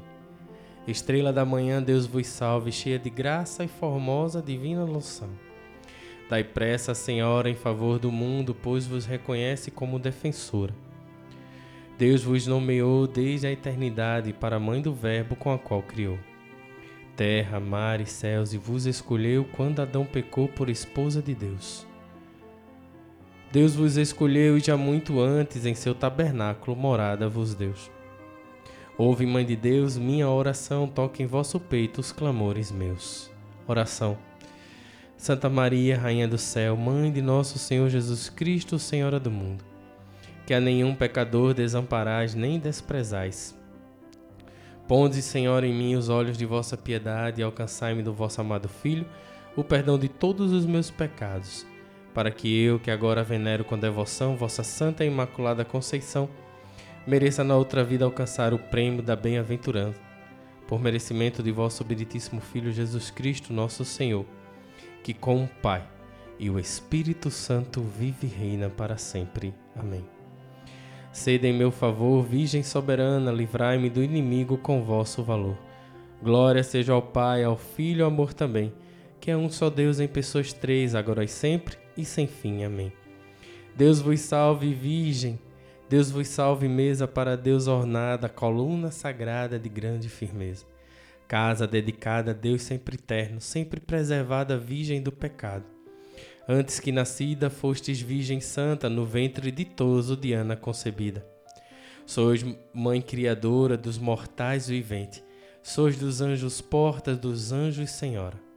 Estrela 0.86 1.32
da 1.32 1.46
manhã, 1.46 1.82
Deus 1.82 2.06
vos 2.06 2.28
salve, 2.28 2.74
cheia 2.74 3.00
de 3.00 3.10
graça 3.10 3.64
e 3.64 3.68
formosa 3.70 4.42
divina 4.42 4.84
loção. 4.84 5.30
Dai 6.30 6.44
pressa, 6.44 6.94
Senhora, 6.94 7.50
em 7.50 7.56
favor 7.56 8.00
do 8.00 8.12
mundo, 8.12 8.54
pois 8.54 8.86
vos 8.86 9.06
reconhece 9.06 9.72
como 9.72 9.98
defensora. 9.98 10.76
Deus 11.98 12.22
vos 12.22 12.46
nomeou 12.46 13.08
desde 13.08 13.48
a 13.48 13.52
eternidade 13.52 14.34
para 14.34 14.58
a 14.58 14.60
mãe 14.60 14.82
do 14.82 14.94
Verbo 14.94 15.38
com 15.38 15.54
a 15.54 15.58
qual 15.58 15.82
criou. 15.82 16.20
Terra, 17.16 17.62
mar 17.62 18.02
e 18.02 18.06
céus, 18.06 18.54
e 18.54 18.58
vos 18.58 18.86
escolheu 18.86 19.46
quando 19.56 19.82
Adão 19.82 20.06
pecou 20.06 20.50
por 20.50 20.70
esposa 20.70 21.22
de 21.22 21.34
Deus. 21.34 21.88
Deus 23.52 23.74
vos 23.74 23.98
escolheu 23.98 24.58
e 24.58 24.60
já 24.60 24.78
muito 24.78 25.20
antes 25.20 25.66
em 25.66 25.74
seu 25.74 25.96
tabernáculo 25.96 26.78
morada 26.78 27.28
vos 27.28 27.56
deu. 27.56 27.74
Ouve, 28.96 29.26
Mãe 29.26 29.44
de 29.44 29.56
Deus, 29.56 29.98
minha 29.98 30.30
oração, 30.30 30.88
toque 30.88 31.24
em 31.24 31.26
vosso 31.26 31.60
peito 31.60 32.00
os 32.00 32.12
clamores 32.12 32.72
meus. 32.72 33.32
Oração. 33.68 34.20
Santa 35.18 35.50
Maria, 35.50 35.98
Rainha 35.98 36.28
do 36.28 36.38
Céu, 36.38 36.78
Mãe 36.78 37.12
de 37.12 37.24
nosso 37.24 37.58
Senhor 37.58 37.90
Jesus 37.90 38.30
Cristo, 38.30 38.78
Senhora 38.78 39.20
do 39.20 39.32
mundo, 39.32 39.66
que 40.46 40.54
a 40.54 40.60
nenhum 40.60 40.94
pecador 40.94 41.56
desamparais 41.56 42.36
nem 42.36 42.60
desprezais. 42.60 43.58
Ponde, 44.88 45.24
Senhor, 45.24 45.64
em 45.64 45.74
mim 45.74 45.96
os 45.96 46.08
olhos 46.08 46.38
de 46.38 46.46
vossa 46.46 46.78
piedade 46.78 47.42
e 47.42 47.44
alcançai-me 47.44 48.04
do 48.04 48.14
vosso 48.14 48.42
amado 48.42 48.70
Filho 48.70 49.08
o 49.56 49.64
perdão 49.64 49.98
de 49.98 50.08
todos 50.08 50.52
os 50.52 50.68
meus 50.68 50.92
pecados 50.92 51.66
para 52.14 52.32
que 52.32 52.62
eu, 52.62 52.80
que 52.80 52.92
agora 52.92 53.24
venero 53.24 53.64
com 53.64 53.78
devoção 53.78 54.36
vossa 54.36 54.64
Santa 54.64 55.04
e 55.04 55.08
Imaculada 55.08 55.64
Conceição, 55.64 56.30
mereça 57.06 57.44
na 57.44 57.56
outra 57.56 57.84
vida 57.84 58.06
alcançar 58.06 58.54
o 58.54 58.60
prêmio 58.60 59.02
da 59.02 59.16
bem-aventurança, 59.16 60.00
por 60.68 60.80
merecimento 60.80 61.42
de 61.42 61.52
vosso 61.52 61.84
obeditíssimo 61.84 62.42
Filho 62.42 62.72
Jesus 62.72 63.10
Cristo, 63.10 63.54
nosso 63.54 63.84
Senhor, 63.86 64.26
que 65.04 65.14
com 65.14 65.44
o 65.44 65.48
Pai 65.62 65.84
e 66.38 66.50
o 66.50 66.60
Espírito 66.60 67.30
Santo 67.30 67.82
vive 67.82 68.28
e 68.28 68.30
reina 68.30 68.70
para 68.70 68.98
sempre. 68.98 69.54
Amém. 69.76 70.06
Sede 71.12 71.48
em 71.48 71.54
meu 71.54 71.72
favor, 71.72 72.24
Virgem 72.24 72.64
soberana, 72.64 73.32
livrai-me 73.32 73.90
do 73.90 74.04
inimigo 74.04 74.58
com 74.58 74.84
vosso 74.84 75.24
valor. 75.24 75.58
Glória 76.22 76.64
seja 76.64 76.94
ao 76.94 77.02
Pai, 77.02 77.44
ao 77.44 77.58
Filho 77.58 78.00
e 78.00 78.02
ao 78.04 78.08
amor 78.10 78.34
também, 78.34 78.72
que 79.20 79.32
é 79.32 79.38
um 79.38 79.50
só 79.50 79.70
Deus 79.70 80.00
em 80.00 80.08
pessoas 80.08 80.54
três, 80.54 80.94
agora 80.94 81.24
e 81.24 81.28
sempre 81.28 81.78
e 82.00 82.06
sem 82.06 82.28
fim. 82.28 82.64
Amém. 82.64 82.92
Deus 83.76 84.00
vos 84.00 84.20
salve, 84.20 84.74
Virgem. 84.74 85.40
Deus 85.90 86.12
vos 86.12 86.28
salve, 86.28 86.68
mesa 86.68 87.08
para 87.08 87.36
Deus 87.36 87.68
ornada, 87.68 88.30
coluna 88.30 88.92
sagrada 88.92 89.58
de 89.58 89.68
grande 89.68 90.08
firmeza. 90.08 90.64
Casa 91.28 91.66
dedicada 91.68 92.32
a 92.32 92.34
Deus 92.34 92.62
sempre 92.62 92.96
eterno, 92.96 93.42
sempre 93.42 93.80
preservada, 93.80 94.58
virgem 94.58 95.02
do 95.02 95.12
pecado. 95.12 95.66
Antes 96.48 96.80
que 96.80 96.92
nascida, 96.92 97.50
fostes 97.50 98.02
Virgem 98.02 98.40
Santa, 98.40 98.90
no 98.90 99.06
ventre 99.06 99.52
ditoso 99.52 100.16
de 100.16 100.34
Ana 100.34 100.56
concebida. 100.56 101.26
Sois 102.06 102.44
Mãe 102.74 103.02
Criadora 103.02 103.78
dos 103.78 104.00
mortais 104.00 104.68
viventes, 104.68 105.24
sois 105.62 105.98
dos 105.98 106.22
anjos 106.22 106.62
portas, 106.62 107.18
dos 107.18 107.52
anjos 107.52 107.92
Senhora. 107.92 108.49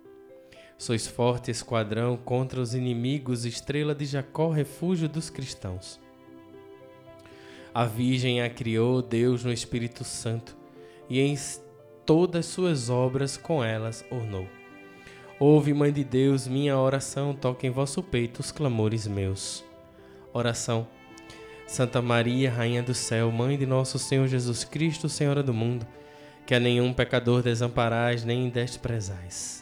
Sois 0.77 1.07
forte 1.07 1.51
esquadrão 1.51 2.17
contra 2.17 2.61
os 2.61 2.75
inimigos, 2.75 3.45
estrela 3.45 3.95
de 3.95 4.05
Jacó, 4.05 4.51
refúgio 4.51 5.09
dos 5.09 5.31
cristãos. 5.31 6.01
A 7.75 7.85
Virgem 7.85 8.43
a 8.43 8.51
criou 8.51 9.01
Deus 9.01 9.45
no 9.45 9.53
Espírito 9.53 10.05
Santo, 10.05 10.57
e 11.09 11.21
em 11.21 11.37
todas 12.05 12.47
suas 12.47 12.91
obras 12.91 13.37
com 13.37 13.65
elas 13.65 14.05
ornou. 14.11 14.47
Ouve, 15.39 15.73
Mãe 15.73 15.93
de 15.93 16.05
Deus, 16.05 16.47
minha 16.47 16.79
oração, 16.79 17.35
toque 17.35 17.67
em 17.67 17.71
vosso 17.71 18.03
peito 18.03 18.41
os 18.41 18.53
clamores 18.53 19.07
meus. 19.07 19.65
Oração. 20.33 20.87
Santa 21.67 22.03
Maria, 22.03 22.51
Rainha 22.51 22.83
do 22.83 22.95
Céu, 22.95 23.31
Mãe 23.33 23.57
de 23.57 23.67
nosso 23.67 23.99
Senhor 23.99 24.29
Jesus 24.29 24.63
Cristo, 24.63 25.09
Senhora 25.09 25.43
do 25.43 25.55
mundo, 25.55 25.87
que 26.47 26.55
a 26.55 26.61
nenhum 26.61 26.93
pecador 26.93 27.43
desamparais 27.43 28.25
nem 28.25 28.51
desprezais. 28.51 29.62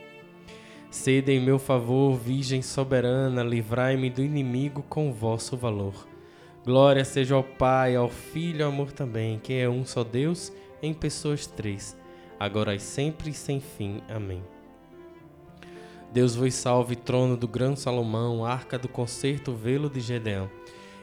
Sede 0.91 1.31
em 1.31 1.39
meu 1.39 1.57
favor, 1.57 2.17
Virgem 2.17 2.61
soberana, 2.61 3.41
livrai-me 3.41 4.09
do 4.09 4.21
inimigo 4.21 4.83
com 4.89 5.13
vosso 5.13 5.55
valor. 5.55 6.05
Glória 6.65 7.05
seja 7.05 7.33
ao 7.33 7.45
Pai, 7.45 7.95
ao 7.95 8.09
Filho 8.09 8.59
e 8.59 8.63
ao 8.63 8.69
amor 8.69 8.91
também, 8.91 9.39
que 9.39 9.53
é 9.53 9.69
um 9.69 9.85
só 9.85 10.03
Deus, 10.03 10.51
em 10.83 10.93
pessoas 10.93 11.47
três, 11.47 11.97
agora 12.37 12.75
e 12.75 12.79
sempre 12.79 13.29
e 13.29 13.33
sem 13.33 13.61
fim. 13.61 14.01
Amém. 14.09 14.43
Deus 16.11 16.35
vos 16.35 16.53
salve, 16.53 16.97
trono 16.97 17.37
do 17.37 17.47
grão 17.47 17.73
Salomão, 17.73 18.43
arca 18.43 18.77
do 18.77 18.89
concerto, 18.89 19.53
velo 19.53 19.89
de 19.89 20.01
Gedeão, 20.01 20.49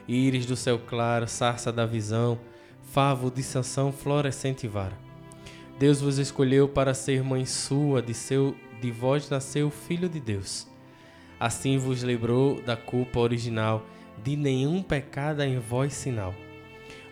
íris 0.07 0.45
do 0.45 0.55
céu 0.55 0.77
claro, 0.77 1.27
sarça 1.27 1.71
da 1.71 1.87
visão, 1.87 2.37
favo 2.83 3.31
de 3.31 3.41
Sansão, 3.41 3.91
florescente 3.91 4.67
vara. 4.67 4.97
Deus 5.79 5.99
vos 5.99 6.19
escolheu 6.19 6.69
para 6.69 6.93
ser 6.93 7.23
mãe 7.23 7.43
sua, 7.43 8.03
de 8.03 8.13
seu 8.13 8.55
de 8.81 8.91
vós 8.91 9.29
nasceu 9.29 9.67
o 9.67 9.71
Filho 9.71 10.09
de 10.09 10.19
Deus. 10.19 10.67
Assim 11.39 11.77
vos 11.77 12.03
lembrou 12.03 12.61
da 12.61 12.75
culpa 12.75 13.19
original, 13.19 13.85
de 14.23 14.35
nenhum 14.35 14.83
pecado 14.83 15.41
em 15.41 15.57
vós 15.57 15.93
sinal. 15.93 16.33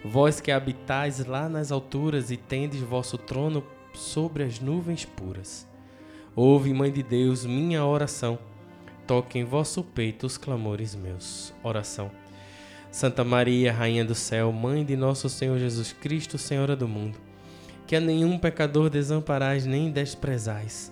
Vós 0.03 0.41
que 0.41 0.51
habitais 0.51 1.25
lá 1.25 1.47
nas 1.47 1.71
alturas 1.71 2.29
e 2.31 2.37
tendes 2.37 2.81
vosso 2.81 3.17
trono 3.17 3.63
sobre 3.93 4.43
as 4.43 4.59
nuvens 4.59 5.05
puras. 5.05 5.67
Ouve, 6.35 6.73
Mãe 6.73 6.91
de 6.91 7.01
Deus, 7.01 7.45
minha 7.45 7.83
oração. 7.85 8.37
Toque 9.07 9.39
em 9.39 9.43
vosso 9.43 9.83
peito 9.83 10.25
os 10.25 10.37
clamores 10.37 10.93
meus. 10.93 11.53
Oração. 11.63 12.11
Santa 12.91 13.23
Maria, 13.23 13.71
Rainha 13.71 14.03
do 14.03 14.15
Céu, 14.15 14.51
Mãe 14.51 14.83
de 14.83 14.95
nosso 14.95 15.29
Senhor 15.29 15.57
Jesus 15.57 15.93
Cristo, 15.93 16.37
Senhora 16.37 16.75
do 16.75 16.87
mundo, 16.87 17.17
que 17.85 17.95
a 17.95 17.99
nenhum 17.99 18.37
pecador 18.37 18.89
desamparais 18.89 19.65
nem 19.65 19.91
desprezais. 19.91 20.91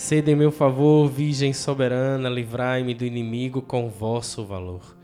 Sede 0.00 0.30
em 0.30 0.34
meu 0.34 0.50
favor, 0.50 1.10
Virgem 1.10 1.52
soberana, 1.52 2.30
livrai-me 2.30 2.94
do 2.94 3.04
inimigo 3.04 3.60
com 3.60 3.90
vosso 3.90 4.46
valor. 4.46 4.96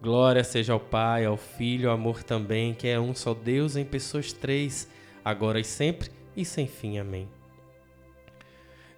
Glória 0.00 0.44
seja 0.44 0.74
ao 0.74 0.78
Pai, 0.78 1.24
ao 1.24 1.38
Filho, 1.38 1.88
ao 1.88 1.94
amor 1.94 2.22
também, 2.22 2.74
que 2.74 2.86
é 2.86 3.00
um 3.00 3.14
só 3.14 3.32
Deus 3.32 3.76
em 3.76 3.84
pessoas 3.84 4.30
três, 4.30 4.86
agora 5.24 5.58
e 5.58 5.64
sempre 5.64 6.10
e 6.36 6.44
sem 6.44 6.66
fim. 6.66 6.98
Amém. 6.98 7.26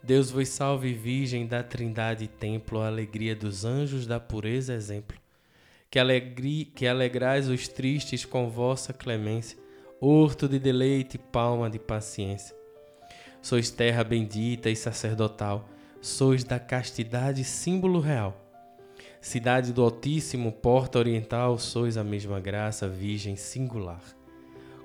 Deus 0.03 0.29
vos 0.29 0.49
salve, 0.49 0.93
Virgem 0.93 1.47
da 1.47 1.63
Trindade 1.63 2.27
Templo, 2.27 2.81
a 2.81 2.89
alegria 2.89 3.37
dos 3.37 3.65
anjos, 3.65 4.09
da 4.09 4.19
pureza 4.19 4.75
exemplo. 4.75 5.17
Que, 5.89 6.01
alegri, 6.01 6.65
que 6.65 6.85
alegrais 6.85 7.49
os 7.49 7.69
tristes 7.69 8.25
com 8.25 8.51
vossa 8.51 8.93
clemência, 8.93 9.57
horto 10.01 10.49
de 10.49 10.59
deleite, 10.59 11.17
palma 11.17 11.71
de 11.71 11.79
paciência. 11.79 12.64
Sois 13.45 13.71
terra 13.71 14.03
bendita 14.03 14.71
e 14.71 14.75
sacerdotal, 14.75 15.69
sois 16.01 16.45
da 16.45 16.59
castidade 16.59 17.45
símbolo 17.45 18.01
real. 18.01 18.43
Cidade 19.21 19.71
do 19.71 19.83
Altíssimo, 19.83 20.51
porta 20.51 20.99
oriental, 20.99 21.59
sois 21.59 21.99
a 21.99 22.03
mesma 22.03 22.41
graça, 22.41 22.89
virgem 22.89 23.37
singular. 23.37 24.01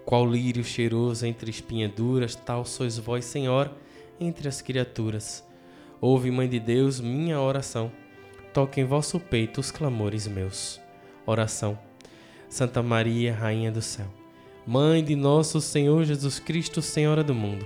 Qual 0.04 0.30
lírio 0.30 0.62
cheiroso 0.62 1.26
entre 1.26 1.50
espinhaduras, 1.50 2.36
tal 2.36 2.66
sois 2.66 2.98
vós, 2.98 3.24
Senhor, 3.24 3.72
entre 4.20 4.50
as 4.50 4.62
criaturas. 4.62 5.42
Ouve, 6.02 6.30
Mãe 6.30 6.50
de 6.50 6.60
Deus, 6.60 7.00
minha 7.00 7.40
oração. 7.40 7.90
Toque 8.54 8.82
em 8.82 8.84
vosso 8.84 9.22
peito 9.22 9.62
os 9.62 9.72
clamores 9.72 10.28
meus. 10.28 10.82
Oração. 11.26 11.80
Santa 12.50 12.84
Maria, 12.84 13.34
Rainha 13.34 13.72
do 13.72 13.82
céu, 13.82 14.08
Mãe 14.68 15.02
de 15.02 15.16
nosso 15.16 15.62
Senhor 15.62 16.04
Jesus 16.04 16.40
Cristo, 16.40 16.82
Senhora 16.82 17.24
do 17.24 17.34
mundo, 17.34 17.66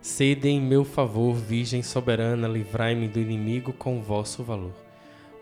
Sede 0.00 0.48
em 0.48 0.58
meu 0.58 0.82
favor, 0.82 1.34
Virgem 1.34 1.82
soberana, 1.82 2.48
livrai-me 2.48 3.06
do 3.06 3.20
inimigo 3.20 3.70
com 3.72 4.00
vosso 4.00 4.42
valor. 4.42 4.72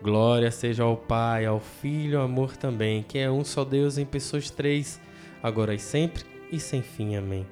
Glória 0.01 0.51
seja 0.51 0.83
ao 0.83 0.97
Pai, 0.97 1.45
ao 1.45 1.61
Filho, 1.61 2.19
ao 2.19 2.25
amor 2.25 2.57
também, 2.57 3.01
que 3.01 3.17
é 3.17 3.31
um 3.31 3.45
só 3.45 3.63
Deus 3.63 3.97
em 3.97 4.05
pessoas 4.05 4.49
três 4.49 4.99
agora 5.41 5.73
e 5.73 5.79
sempre 5.79 6.25
e 6.51 6.59
sem 6.59 6.81
fim. 6.81 7.15
Amém. 7.15 7.47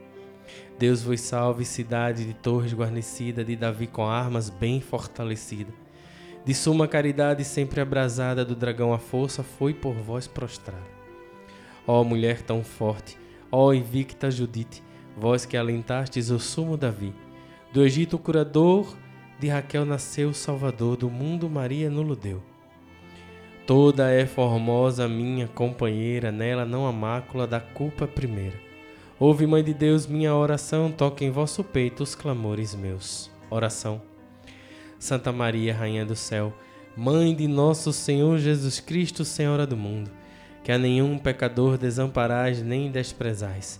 Deus 0.77 1.01
vos 1.01 1.21
salve, 1.21 1.63
cidade 1.63 2.25
de 2.25 2.33
torres 2.33 2.73
guarnecida, 2.73 3.43
de 3.43 3.55
Davi 3.55 3.87
com 3.87 4.05
armas 4.05 4.49
bem 4.49 4.81
fortalecida. 4.81 5.71
De 6.43 6.53
suma 6.53 6.89
caridade 6.89 7.43
sempre 7.45 7.79
abrasada, 7.79 8.43
do 8.43 8.55
dragão 8.55 8.93
a 8.93 8.99
força 8.99 9.43
foi 9.43 9.73
por 9.73 9.93
vós 9.93 10.27
prostrada. 10.27 10.97
Ó 11.85 12.03
mulher 12.03 12.41
tão 12.41 12.65
forte, 12.65 13.17
ó 13.49 13.73
invicta 13.73 14.29
Judite, 14.29 14.83
vós 15.17 15.45
que 15.45 15.57
alentastes 15.57 16.29
o 16.29 16.39
sumo 16.39 16.77
Davi. 16.77 17.13
Do 17.73 17.83
Egito 17.83 18.15
o 18.15 18.19
curador, 18.19 18.95
de 19.39 19.47
Raquel 19.47 19.85
nasceu 19.85 20.29
o 20.29 20.33
Salvador, 20.33 20.95
do 20.95 21.09
mundo 21.09 21.49
Maria 21.49 21.89
nulo 21.89 22.15
deu. 22.15 22.41
Toda 23.65 24.09
é 24.09 24.25
formosa 24.25 25.07
minha 25.09 25.47
companheira, 25.47 26.31
nela 26.31 26.65
não 26.65 26.87
há 26.87 26.91
mácula 26.91 27.45
da 27.45 27.59
culpa 27.59 28.07
primeira. 28.07 28.55
Ouve, 29.19 29.45
Mãe 29.47 29.63
de 29.63 29.73
Deus, 29.73 30.05
minha 30.05 30.33
oração, 30.33 30.91
toque 30.91 31.25
em 31.25 31.31
vosso 31.31 31.63
peito 31.63 32.03
os 32.03 32.15
clamores 32.15 32.75
meus. 32.75 33.29
Oração. 33.49 34.01
Santa 34.99 35.31
Maria, 35.31 35.75
Rainha 35.75 36.05
do 36.05 36.15
céu, 36.15 36.53
Mãe 36.95 37.35
de 37.35 37.47
nosso 37.47 37.91
Senhor 37.91 38.37
Jesus 38.37 38.79
Cristo, 38.79 39.25
Senhora 39.25 39.67
do 39.67 39.75
mundo, 39.75 40.09
que 40.63 40.71
a 40.71 40.77
nenhum 40.77 41.17
pecador 41.17 41.77
desamparais 41.77 42.61
nem 42.61 42.89
desprezais. 42.89 43.79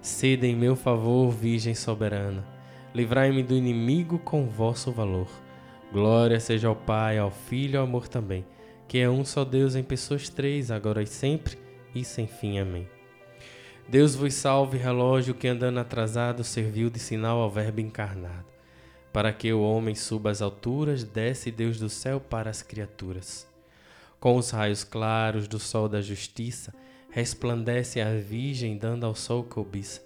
Sede 0.00 0.46
em 0.46 0.56
meu 0.56 0.74
favor, 0.74 1.30
Virgem 1.30 1.74
soberana, 1.74 2.44
livrai-me 2.94 3.42
do 3.42 3.54
inimigo 3.54 4.18
com 4.18 4.46
vosso 4.46 4.90
valor. 4.90 5.28
Glória 5.92 6.40
seja 6.40 6.68
ao 6.68 6.76
Pai, 6.76 7.18
ao 7.18 7.30
Filho 7.30 7.74
e 7.74 7.76
ao 7.76 7.84
amor 7.84 8.08
também 8.08 8.44
que 8.90 8.98
é 8.98 9.08
um 9.08 9.24
só 9.24 9.44
Deus 9.44 9.76
em 9.76 9.84
pessoas 9.84 10.28
três, 10.28 10.68
agora 10.68 11.00
e 11.00 11.06
sempre 11.06 11.56
e 11.94 12.04
sem 12.04 12.26
fim. 12.26 12.58
Amém. 12.58 12.88
Deus 13.88 14.16
vos 14.16 14.34
salve, 14.34 14.76
relógio 14.76 15.32
que 15.32 15.46
andando 15.46 15.78
atrasado 15.78 16.42
serviu 16.42 16.90
de 16.90 16.98
sinal 16.98 17.38
ao 17.38 17.48
Verbo 17.48 17.78
encarnado. 17.80 18.46
Para 19.12 19.32
que 19.32 19.52
o 19.52 19.62
homem 19.62 19.94
suba 19.94 20.32
às 20.32 20.42
alturas, 20.42 21.04
desce 21.04 21.52
Deus 21.52 21.78
do 21.78 21.88
céu 21.88 22.18
para 22.18 22.50
as 22.50 22.62
criaturas. 22.62 23.46
Com 24.18 24.34
os 24.34 24.50
raios 24.50 24.82
claros 24.82 25.46
do 25.46 25.60
sol 25.60 25.88
da 25.88 26.02
justiça, 26.02 26.74
resplandece 27.10 28.00
a 28.00 28.14
Virgem, 28.14 28.76
dando 28.78 29.04
ao 29.04 29.14
sol 29.14 29.44
cobiça. 29.44 30.00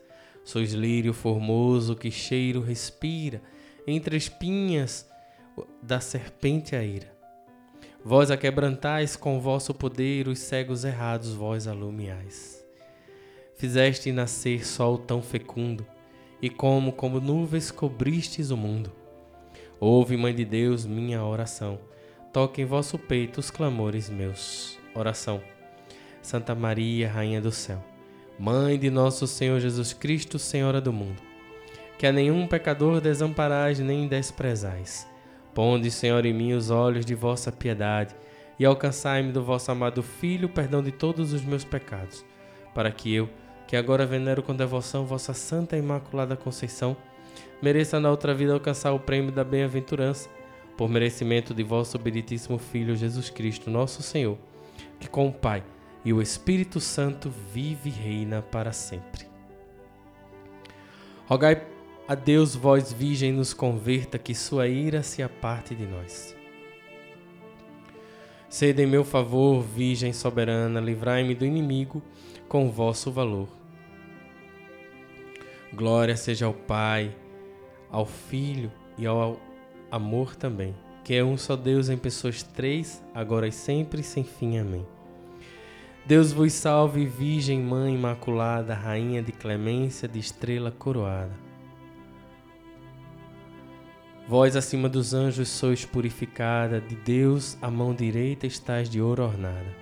Sois 0.44 0.72
lírio 0.72 1.12
formoso 1.12 1.96
que 1.96 2.10
cheiro 2.10 2.60
respira, 2.60 3.40
entre 3.86 4.16
espinhas 4.16 5.08
da 5.82 6.00
serpente 6.00 6.74
a 6.74 6.82
ira. 6.82 7.12
Vós 8.04 8.30
a 8.30 8.36
quebrantais 8.36 9.16
com 9.16 9.40
vosso 9.40 9.72
poder 9.72 10.28
os 10.28 10.38
cegos 10.38 10.84
errados, 10.84 11.32
vós 11.32 11.66
alumiais. 11.66 12.62
Fizeste 13.56 14.12
nascer 14.12 14.66
sol 14.66 14.98
tão 14.98 15.22
fecundo, 15.22 15.86
e 16.42 16.50
como 16.50 16.92
como 16.92 17.20
nuvens 17.20 17.70
cobristes 17.70 18.50
o 18.50 18.56
mundo. 18.56 18.92
Ouve, 19.80 20.16
Mãe 20.16 20.34
de 20.34 20.44
Deus, 20.44 20.84
minha 20.84 21.24
oração. 21.24 21.78
Toque 22.32 22.60
em 22.60 22.66
vosso 22.66 22.98
peito 22.98 23.38
os 23.38 23.50
clamores 23.50 24.10
meus. 24.10 24.78
Oração. 24.94 25.53
Santa 26.24 26.54
Maria, 26.54 27.06
Rainha 27.06 27.38
do 27.38 27.52
céu, 27.52 27.84
Mãe 28.38 28.78
de 28.78 28.88
nosso 28.88 29.26
Senhor 29.26 29.60
Jesus 29.60 29.92
Cristo, 29.92 30.38
Senhora 30.38 30.80
do 30.80 30.90
mundo, 30.90 31.20
que 31.98 32.06
a 32.06 32.10
nenhum 32.10 32.46
pecador 32.46 32.98
desamparais 32.98 33.78
nem 33.78 34.08
desprezais. 34.08 35.06
Ponde, 35.52 35.90
Senhor, 35.90 36.24
em 36.24 36.32
mim 36.32 36.54
os 36.54 36.70
olhos 36.70 37.04
de 37.04 37.14
vossa 37.14 37.52
piedade 37.52 38.16
e 38.58 38.64
alcançai-me 38.64 39.32
do 39.32 39.44
vosso 39.44 39.70
amado 39.70 40.02
Filho 40.02 40.46
o 40.46 40.50
perdão 40.50 40.82
de 40.82 40.90
todos 40.90 41.34
os 41.34 41.44
meus 41.44 41.62
pecados, 41.62 42.24
para 42.74 42.90
que 42.90 43.14
eu, 43.14 43.28
que 43.68 43.76
agora 43.76 44.06
venero 44.06 44.42
com 44.42 44.56
devoção 44.56 45.04
vossa 45.04 45.34
Santa 45.34 45.76
Imaculada 45.76 46.36
Conceição, 46.36 46.96
mereça 47.60 48.00
na 48.00 48.10
outra 48.10 48.32
vida 48.32 48.54
alcançar 48.54 48.94
o 48.94 48.98
prêmio 48.98 49.30
da 49.30 49.44
bem-aventurança, 49.44 50.30
por 50.74 50.88
merecimento 50.88 51.52
de 51.52 51.62
vosso 51.62 51.98
obeditíssimo 51.98 52.56
Filho 52.56 52.96
Jesus 52.96 53.28
Cristo, 53.28 53.70
nosso 53.70 54.02
Senhor, 54.02 54.38
que 54.98 55.06
com 55.06 55.28
o 55.28 55.32
Pai 55.32 55.62
e 56.04 56.12
o 56.12 56.20
Espírito 56.20 56.80
Santo 56.80 57.32
vive 57.52 57.88
e 57.88 57.92
reina 57.92 58.42
para 58.42 58.72
sempre. 58.72 59.26
Rogai 61.26 61.66
a 62.06 62.14
Deus, 62.14 62.54
vós 62.54 62.92
virgem, 62.92 63.32
nos 63.32 63.54
converta, 63.54 64.18
que 64.18 64.34
sua 64.34 64.68
ira 64.68 65.02
se 65.02 65.22
aparte 65.22 65.74
de 65.74 65.86
nós. 65.86 66.36
Sede 68.46 68.82
em 68.82 68.86
meu 68.86 69.04
favor, 69.04 69.62
Virgem 69.62 70.12
soberana, 70.12 70.80
livrai-me 70.80 71.34
do 71.34 71.46
inimigo 71.46 72.02
com 72.46 72.70
vosso 72.70 73.10
valor. 73.10 73.48
Glória 75.72 76.16
seja 76.16 76.44
ao 76.44 76.52
Pai, 76.52 77.16
ao 77.90 78.04
Filho 78.04 78.70
e 78.98 79.06
ao 79.06 79.40
amor 79.90 80.36
também, 80.36 80.74
que 81.02 81.14
é 81.14 81.24
um 81.24 81.38
só 81.38 81.56
Deus 81.56 81.88
em 81.88 81.96
pessoas 81.96 82.42
três, 82.42 83.02
agora 83.14 83.48
e 83.48 83.52
sempre, 83.52 84.02
sem 84.02 84.22
fim. 84.22 84.58
Amém. 84.58 84.86
Deus 86.06 86.32
vos 86.34 86.52
salve, 86.52 87.06
Virgem 87.06 87.62
Mãe 87.62 87.94
Imaculada, 87.94 88.74
Rainha 88.74 89.22
de 89.22 89.32
clemência, 89.32 90.06
de 90.06 90.18
estrela 90.18 90.70
coroada. 90.70 91.32
Vós 94.28 94.54
acima 94.54 94.86
dos 94.86 95.14
anjos 95.14 95.48
sois 95.48 95.86
purificada, 95.86 96.78
de 96.78 96.94
Deus 96.94 97.56
a 97.62 97.70
mão 97.70 97.94
direita 97.94 98.46
estais 98.46 98.90
de 98.90 99.00
ouro 99.00 99.22
ornada. 99.22 99.74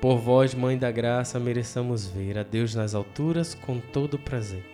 Por 0.00 0.16
vós, 0.16 0.54
Mãe 0.54 0.78
da 0.78 0.90
Graça, 0.90 1.38
mereçamos 1.38 2.06
ver 2.06 2.38
a 2.38 2.42
Deus 2.42 2.74
nas 2.74 2.94
alturas 2.94 3.54
com 3.54 3.78
todo 3.78 4.18
prazer. 4.18 4.64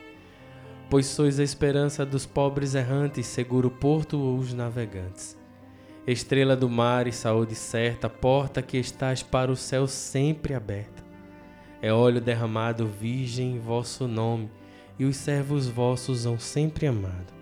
Pois 0.88 1.07
sois 1.07 1.40
a 1.40 1.42
esperança 1.42 2.07
dos 2.07 2.27
pobres 2.27 2.77
errantes, 2.77 3.27
seguro 3.27 3.72
porto 3.72 4.37
os 4.37 4.55
navegantes. 4.55 5.37
Estrela 6.06 6.54
do 6.54 6.70
mar 6.70 7.08
e 7.08 7.12
saúde 7.12 7.56
certa, 7.56 8.08
porta 8.08 8.62
que 8.62 8.76
estás 8.76 9.24
para 9.24 9.50
o 9.50 9.56
céu 9.56 9.88
sempre 9.88 10.54
aberta. 10.54 11.04
É 11.82 11.92
óleo 11.92 12.20
derramado, 12.20 12.86
virgem, 12.86 13.58
vosso 13.58 14.06
nome, 14.06 14.48
e 14.96 15.04
os 15.04 15.16
servos 15.16 15.66
vossos 15.66 16.24
hão 16.24 16.38
sempre 16.38 16.86
amado. 16.86 17.34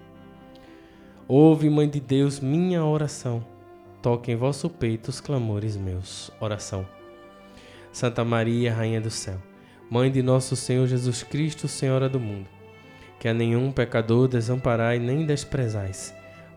Ouve, 1.29 1.69
Mãe 1.69 1.87
de 1.89 2.01
Deus, 2.01 2.41
minha 2.41 2.83
oração. 2.83 3.45
Toque 4.01 4.33
em 4.33 4.37
vosso 4.37 4.71
peito 4.71 5.09
os 5.09 5.21
clamores 5.21 5.77
meus. 5.77 6.31
Oração. 6.41 6.87
Santa 7.93 8.25
Maria, 8.25 8.73
Rainha 8.75 9.01
do 9.01 9.11
Céu, 9.11 9.41
Mãe 9.91 10.11
de 10.11 10.23
nosso 10.23 10.57
Senhor 10.57 10.87
Jesus 10.87 11.23
Cristo, 11.23 11.69
Senhora 11.69 12.09
do 12.09 12.19
mundo, 12.19 12.49
que 13.21 13.29
a 13.29 13.35
nenhum 13.35 13.71
pecador 13.71 14.27
desamparai 14.27 14.99
nem 14.99 15.27
desprezais. 15.27 16.15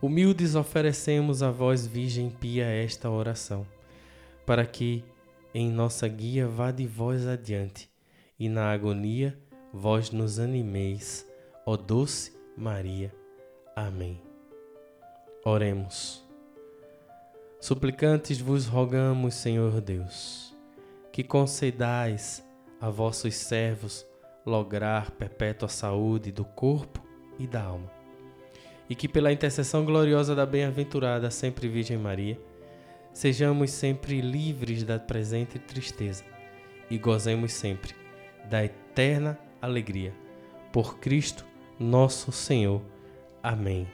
Humildes 0.00 0.54
oferecemos 0.54 1.42
a 1.42 1.50
vós, 1.50 1.84
Virgem 1.84 2.30
Pia, 2.30 2.66
esta 2.66 3.10
oração, 3.10 3.66
para 4.46 4.64
que 4.64 5.04
em 5.52 5.72
nossa 5.72 6.06
guia 6.06 6.46
vá 6.46 6.70
de 6.70 6.86
vós 6.86 7.26
adiante, 7.26 7.90
e 8.38 8.48
na 8.48 8.70
agonia 8.70 9.36
vós 9.72 10.12
nos 10.12 10.38
animeis, 10.38 11.26
ó 11.66 11.76
doce 11.76 12.32
Maria. 12.56 13.12
Amém. 13.74 14.22
Oremos. 15.44 16.24
Suplicantes 17.60 18.40
vos 18.40 18.66
rogamos, 18.66 19.34
Senhor 19.34 19.80
Deus, 19.80 20.56
que 21.10 21.24
concedais 21.24 22.44
a 22.80 22.88
vossos 22.88 23.34
servos 23.34 24.06
lograr 24.46 25.10
perpétua 25.10 25.68
saúde 25.68 26.30
do 26.30 26.44
corpo 26.44 27.04
e 27.36 27.48
da 27.48 27.64
alma. 27.64 27.97
E 28.88 28.94
que 28.94 29.08
pela 29.08 29.32
intercessão 29.32 29.84
gloriosa 29.84 30.34
da 30.34 30.46
bem-aventurada 30.46 31.30
sempre 31.30 31.68
Virgem 31.68 31.98
Maria, 31.98 32.38
sejamos 33.12 33.70
sempre 33.70 34.20
livres 34.20 34.82
da 34.82 34.98
presente 34.98 35.58
tristeza 35.58 36.24
e 36.90 36.96
gozemos 36.96 37.52
sempre 37.52 37.94
da 38.48 38.64
eterna 38.64 39.38
alegria. 39.60 40.14
Por 40.72 40.98
Cristo 40.98 41.44
nosso 41.78 42.32
Senhor. 42.32 42.80
Amém. 43.42 43.86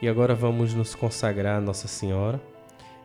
E 0.00 0.08
agora 0.08 0.34
vamos 0.34 0.74
nos 0.74 0.94
consagrar 0.94 1.56
a 1.56 1.60
Nossa 1.60 1.88
Senhora 1.88 2.40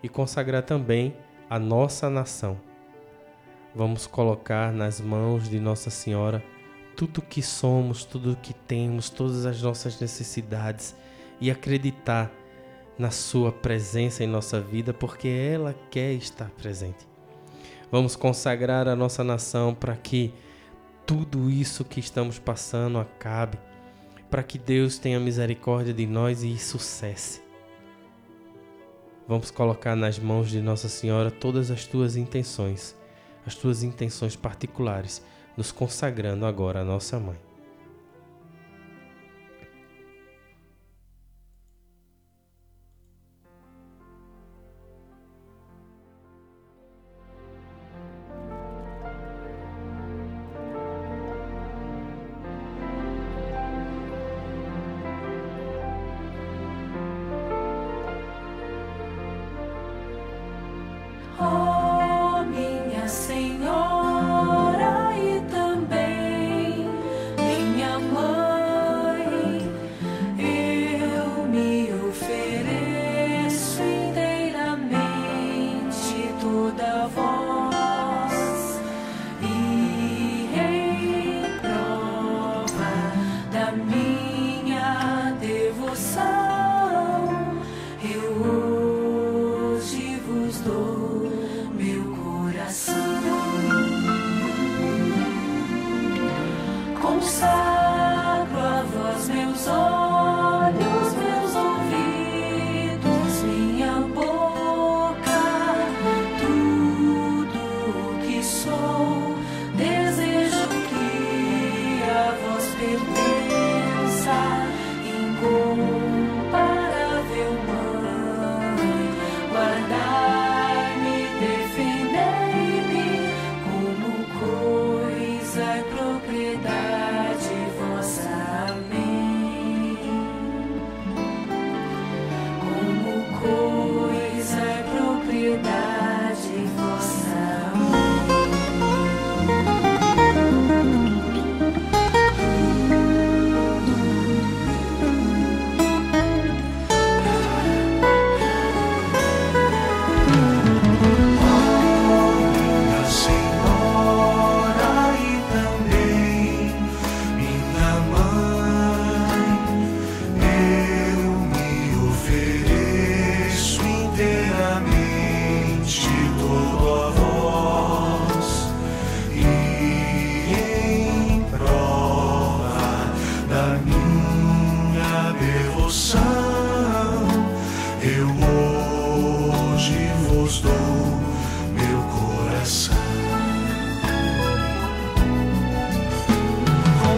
e 0.04 0.10
consagrar 0.10 0.64
também 0.64 1.16
a 1.50 1.58
nossa 1.58 2.10
nação 2.10 2.60
vamos 3.74 4.06
colocar 4.06 4.72
nas 4.72 5.00
mãos 5.00 5.50
de 5.50 5.60
Nossa 5.60 5.90
Senhora 5.90 6.44
tudo 6.96 7.22
que 7.22 7.42
somos, 7.42 8.04
tudo 8.04 8.38
que 8.42 8.54
temos, 8.54 9.10
todas 9.10 9.46
as 9.46 9.62
nossas 9.62 10.00
necessidades 10.00 10.96
e 11.40 11.50
acreditar 11.50 12.32
na 12.98 13.12
Sua 13.12 13.52
presença 13.52 14.24
em 14.24 14.28
nossa 14.28 14.62
vida, 14.62 14.94
porque 14.94 15.28
ela 15.28 15.76
quer 15.90 16.14
estar 16.14 16.50
presente. 16.52 17.08
Vamos 17.92 18.16
consagrar 18.16 18.88
a 18.88 18.96
nossa 18.96 19.24
nação 19.24 19.74
para 19.74 19.96
que 19.96 20.34
tudo 21.06 21.50
isso 21.50 21.84
que 21.84 22.00
estamos 22.00 22.40
passando 22.40 23.00
acabe, 23.00 23.58
para 24.30 24.44
que 24.44 24.58
Deus 24.58 24.98
tenha 24.98 25.20
misericórdia 25.20 25.94
de 25.94 26.06
nós 26.06 26.44
e 26.44 26.54
isso 26.54 26.80
cesse. 26.80 27.42
Vamos 29.28 29.52
colocar 29.52 29.96
nas 29.96 30.20
mãos 30.20 30.50
de 30.50 30.62
Nossa 30.62 30.88
Senhora 30.88 31.32
todas 31.32 31.72
as 31.72 31.86
tuas 31.86 32.16
intenções 32.16 32.96
as 33.46 33.56
tuas 33.56 33.84
intenções 33.84 34.36
particulares, 34.36 35.24
nos 35.58 35.72
consagrando 35.72 36.46
agora 36.46 36.82
a 36.82 36.86
nossa 36.86 37.20
mãe. 37.20 37.51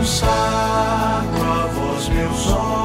Consagro 0.04 1.50
a 1.50 1.68
vós 1.68 2.10
meus 2.10 2.48
olhos, 2.48 2.83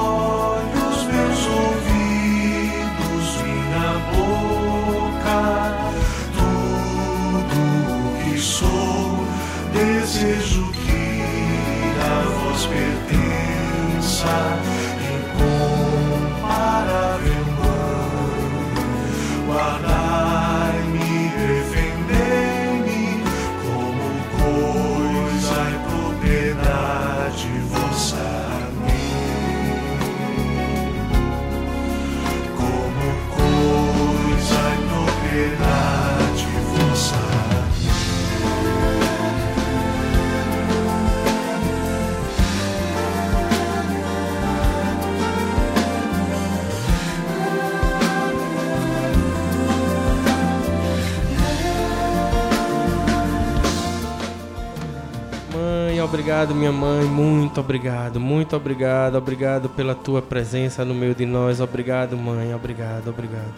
Mãe, 55.88 56.02
obrigado, 56.02 56.54
minha 56.54 56.70
mãe, 56.70 57.06
muito 57.06 57.60
obrigado, 57.60 58.20
muito 58.20 58.54
obrigado, 58.54 59.14
obrigado 59.16 59.70
pela 59.70 59.94
tua 59.94 60.20
presença 60.20 60.84
no 60.84 60.94
meio 60.94 61.14
de 61.14 61.24
nós, 61.24 61.62
obrigado, 61.62 62.14
mãe, 62.14 62.54
obrigado, 62.54 63.08
obrigado. 63.08 63.54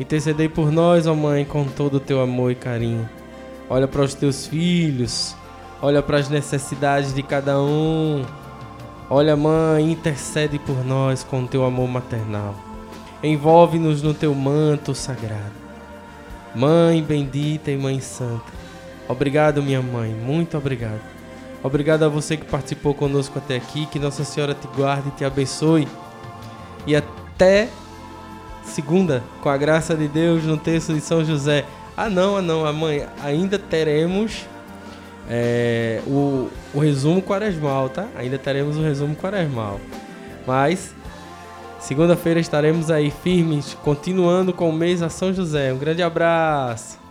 Intercedei 0.00 0.48
por 0.48 0.72
nós, 0.72 1.06
ó 1.06 1.14
mãe, 1.14 1.44
com 1.44 1.64
todo 1.64 1.98
o 1.98 2.00
teu 2.00 2.20
amor 2.20 2.50
e 2.50 2.56
carinho. 2.56 3.08
Olha 3.70 3.86
para 3.86 4.02
os 4.02 4.14
teus 4.14 4.48
filhos, 4.48 5.36
olha 5.80 6.02
para 6.02 6.18
as 6.18 6.28
necessidades 6.28 7.14
de 7.14 7.22
cada 7.22 7.56
um. 7.60 8.24
Olha, 9.08 9.36
mãe, 9.36 9.92
intercede 9.92 10.58
por 10.58 10.84
nós 10.84 11.22
com 11.22 11.46
teu 11.46 11.64
amor 11.64 11.86
maternal. 11.86 12.56
Envolve-nos 13.22 14.02
no 14.02 14.12
teu 14.12 14.34
manto 14.34 14.92
sagrado. 14.92 15.54
Mãe 16.52 17.00
bendita 17.00 17.70
e 17.70 17.76
Mãe 17.76 18.00
santa. 18.00 18.52
Obrigado, 19.08 19.62
minha 19.62 19.80
mãe, 19.80 20.12
muito 20.12 20.58
obrigado. 20.58 21.13
Obrigado 21.64 22.02
a 22.04 22.08
você 22.08 22.36
que 22.36 22.44
participou 22.44 22.92
conosco 22.92 23.38
até 23.38 23.56
aqui. 23.56 23.86
Que 23.86 23.98
Nossa 23.98 24.22
Senhora 24.22 24.54
te 24.54 24.68
guarde 24.76 25.08
e 25.08 25.12
te 25.12 25.24
abençoe. 25.24 25.88
E 26.86 26.94
até 26.94 27.70
segunda, 28.62 29.24
com 29.40 29.48
a 29.48 29.56
graça 29.56 29.94
de 29.94 30.06
Deus, 30.06 30.44
no 30.44 30.58
texto 30.58 30.92
de 30.92 31.00
São 31.00 31.24
José. 31.24 31.64
Ah, 31.96 32.10
não, 32.10 32.36
ah, 32.36 32.42
não, 32.42 32.70
mãe, 32.72 33.06
ainda 33.22 33.58
teremos 33.58 34.46
é, 35.28 36.02
o, 36.06 36.50
o 36.74 36.80
resumo 36.80 37.22
quaresmal, 37.22 37.88
tá? 37.88 38.08
Ainda 38.14 38.36
teremos 38.36 38.76
o 38.76 38.82
resumo 38.82 39.16
quaresmal. 39.16 39.80
Mas 40.46 40.94
segunda-feira 41.80 42.40
estaremos 42.40 42.90
aí 42.90 43.10
firmes, 43.10 43.74
continuando 43.82 44.52
com 44.52 44.68
o 44.68 44.72
mês 44.72 45.00
a 45.00 45.08
São 45.08 45.32
José. 45.32 45.72
Um 45.72 45.78
grande 45.78 46.02
abraço. 46.02 47.03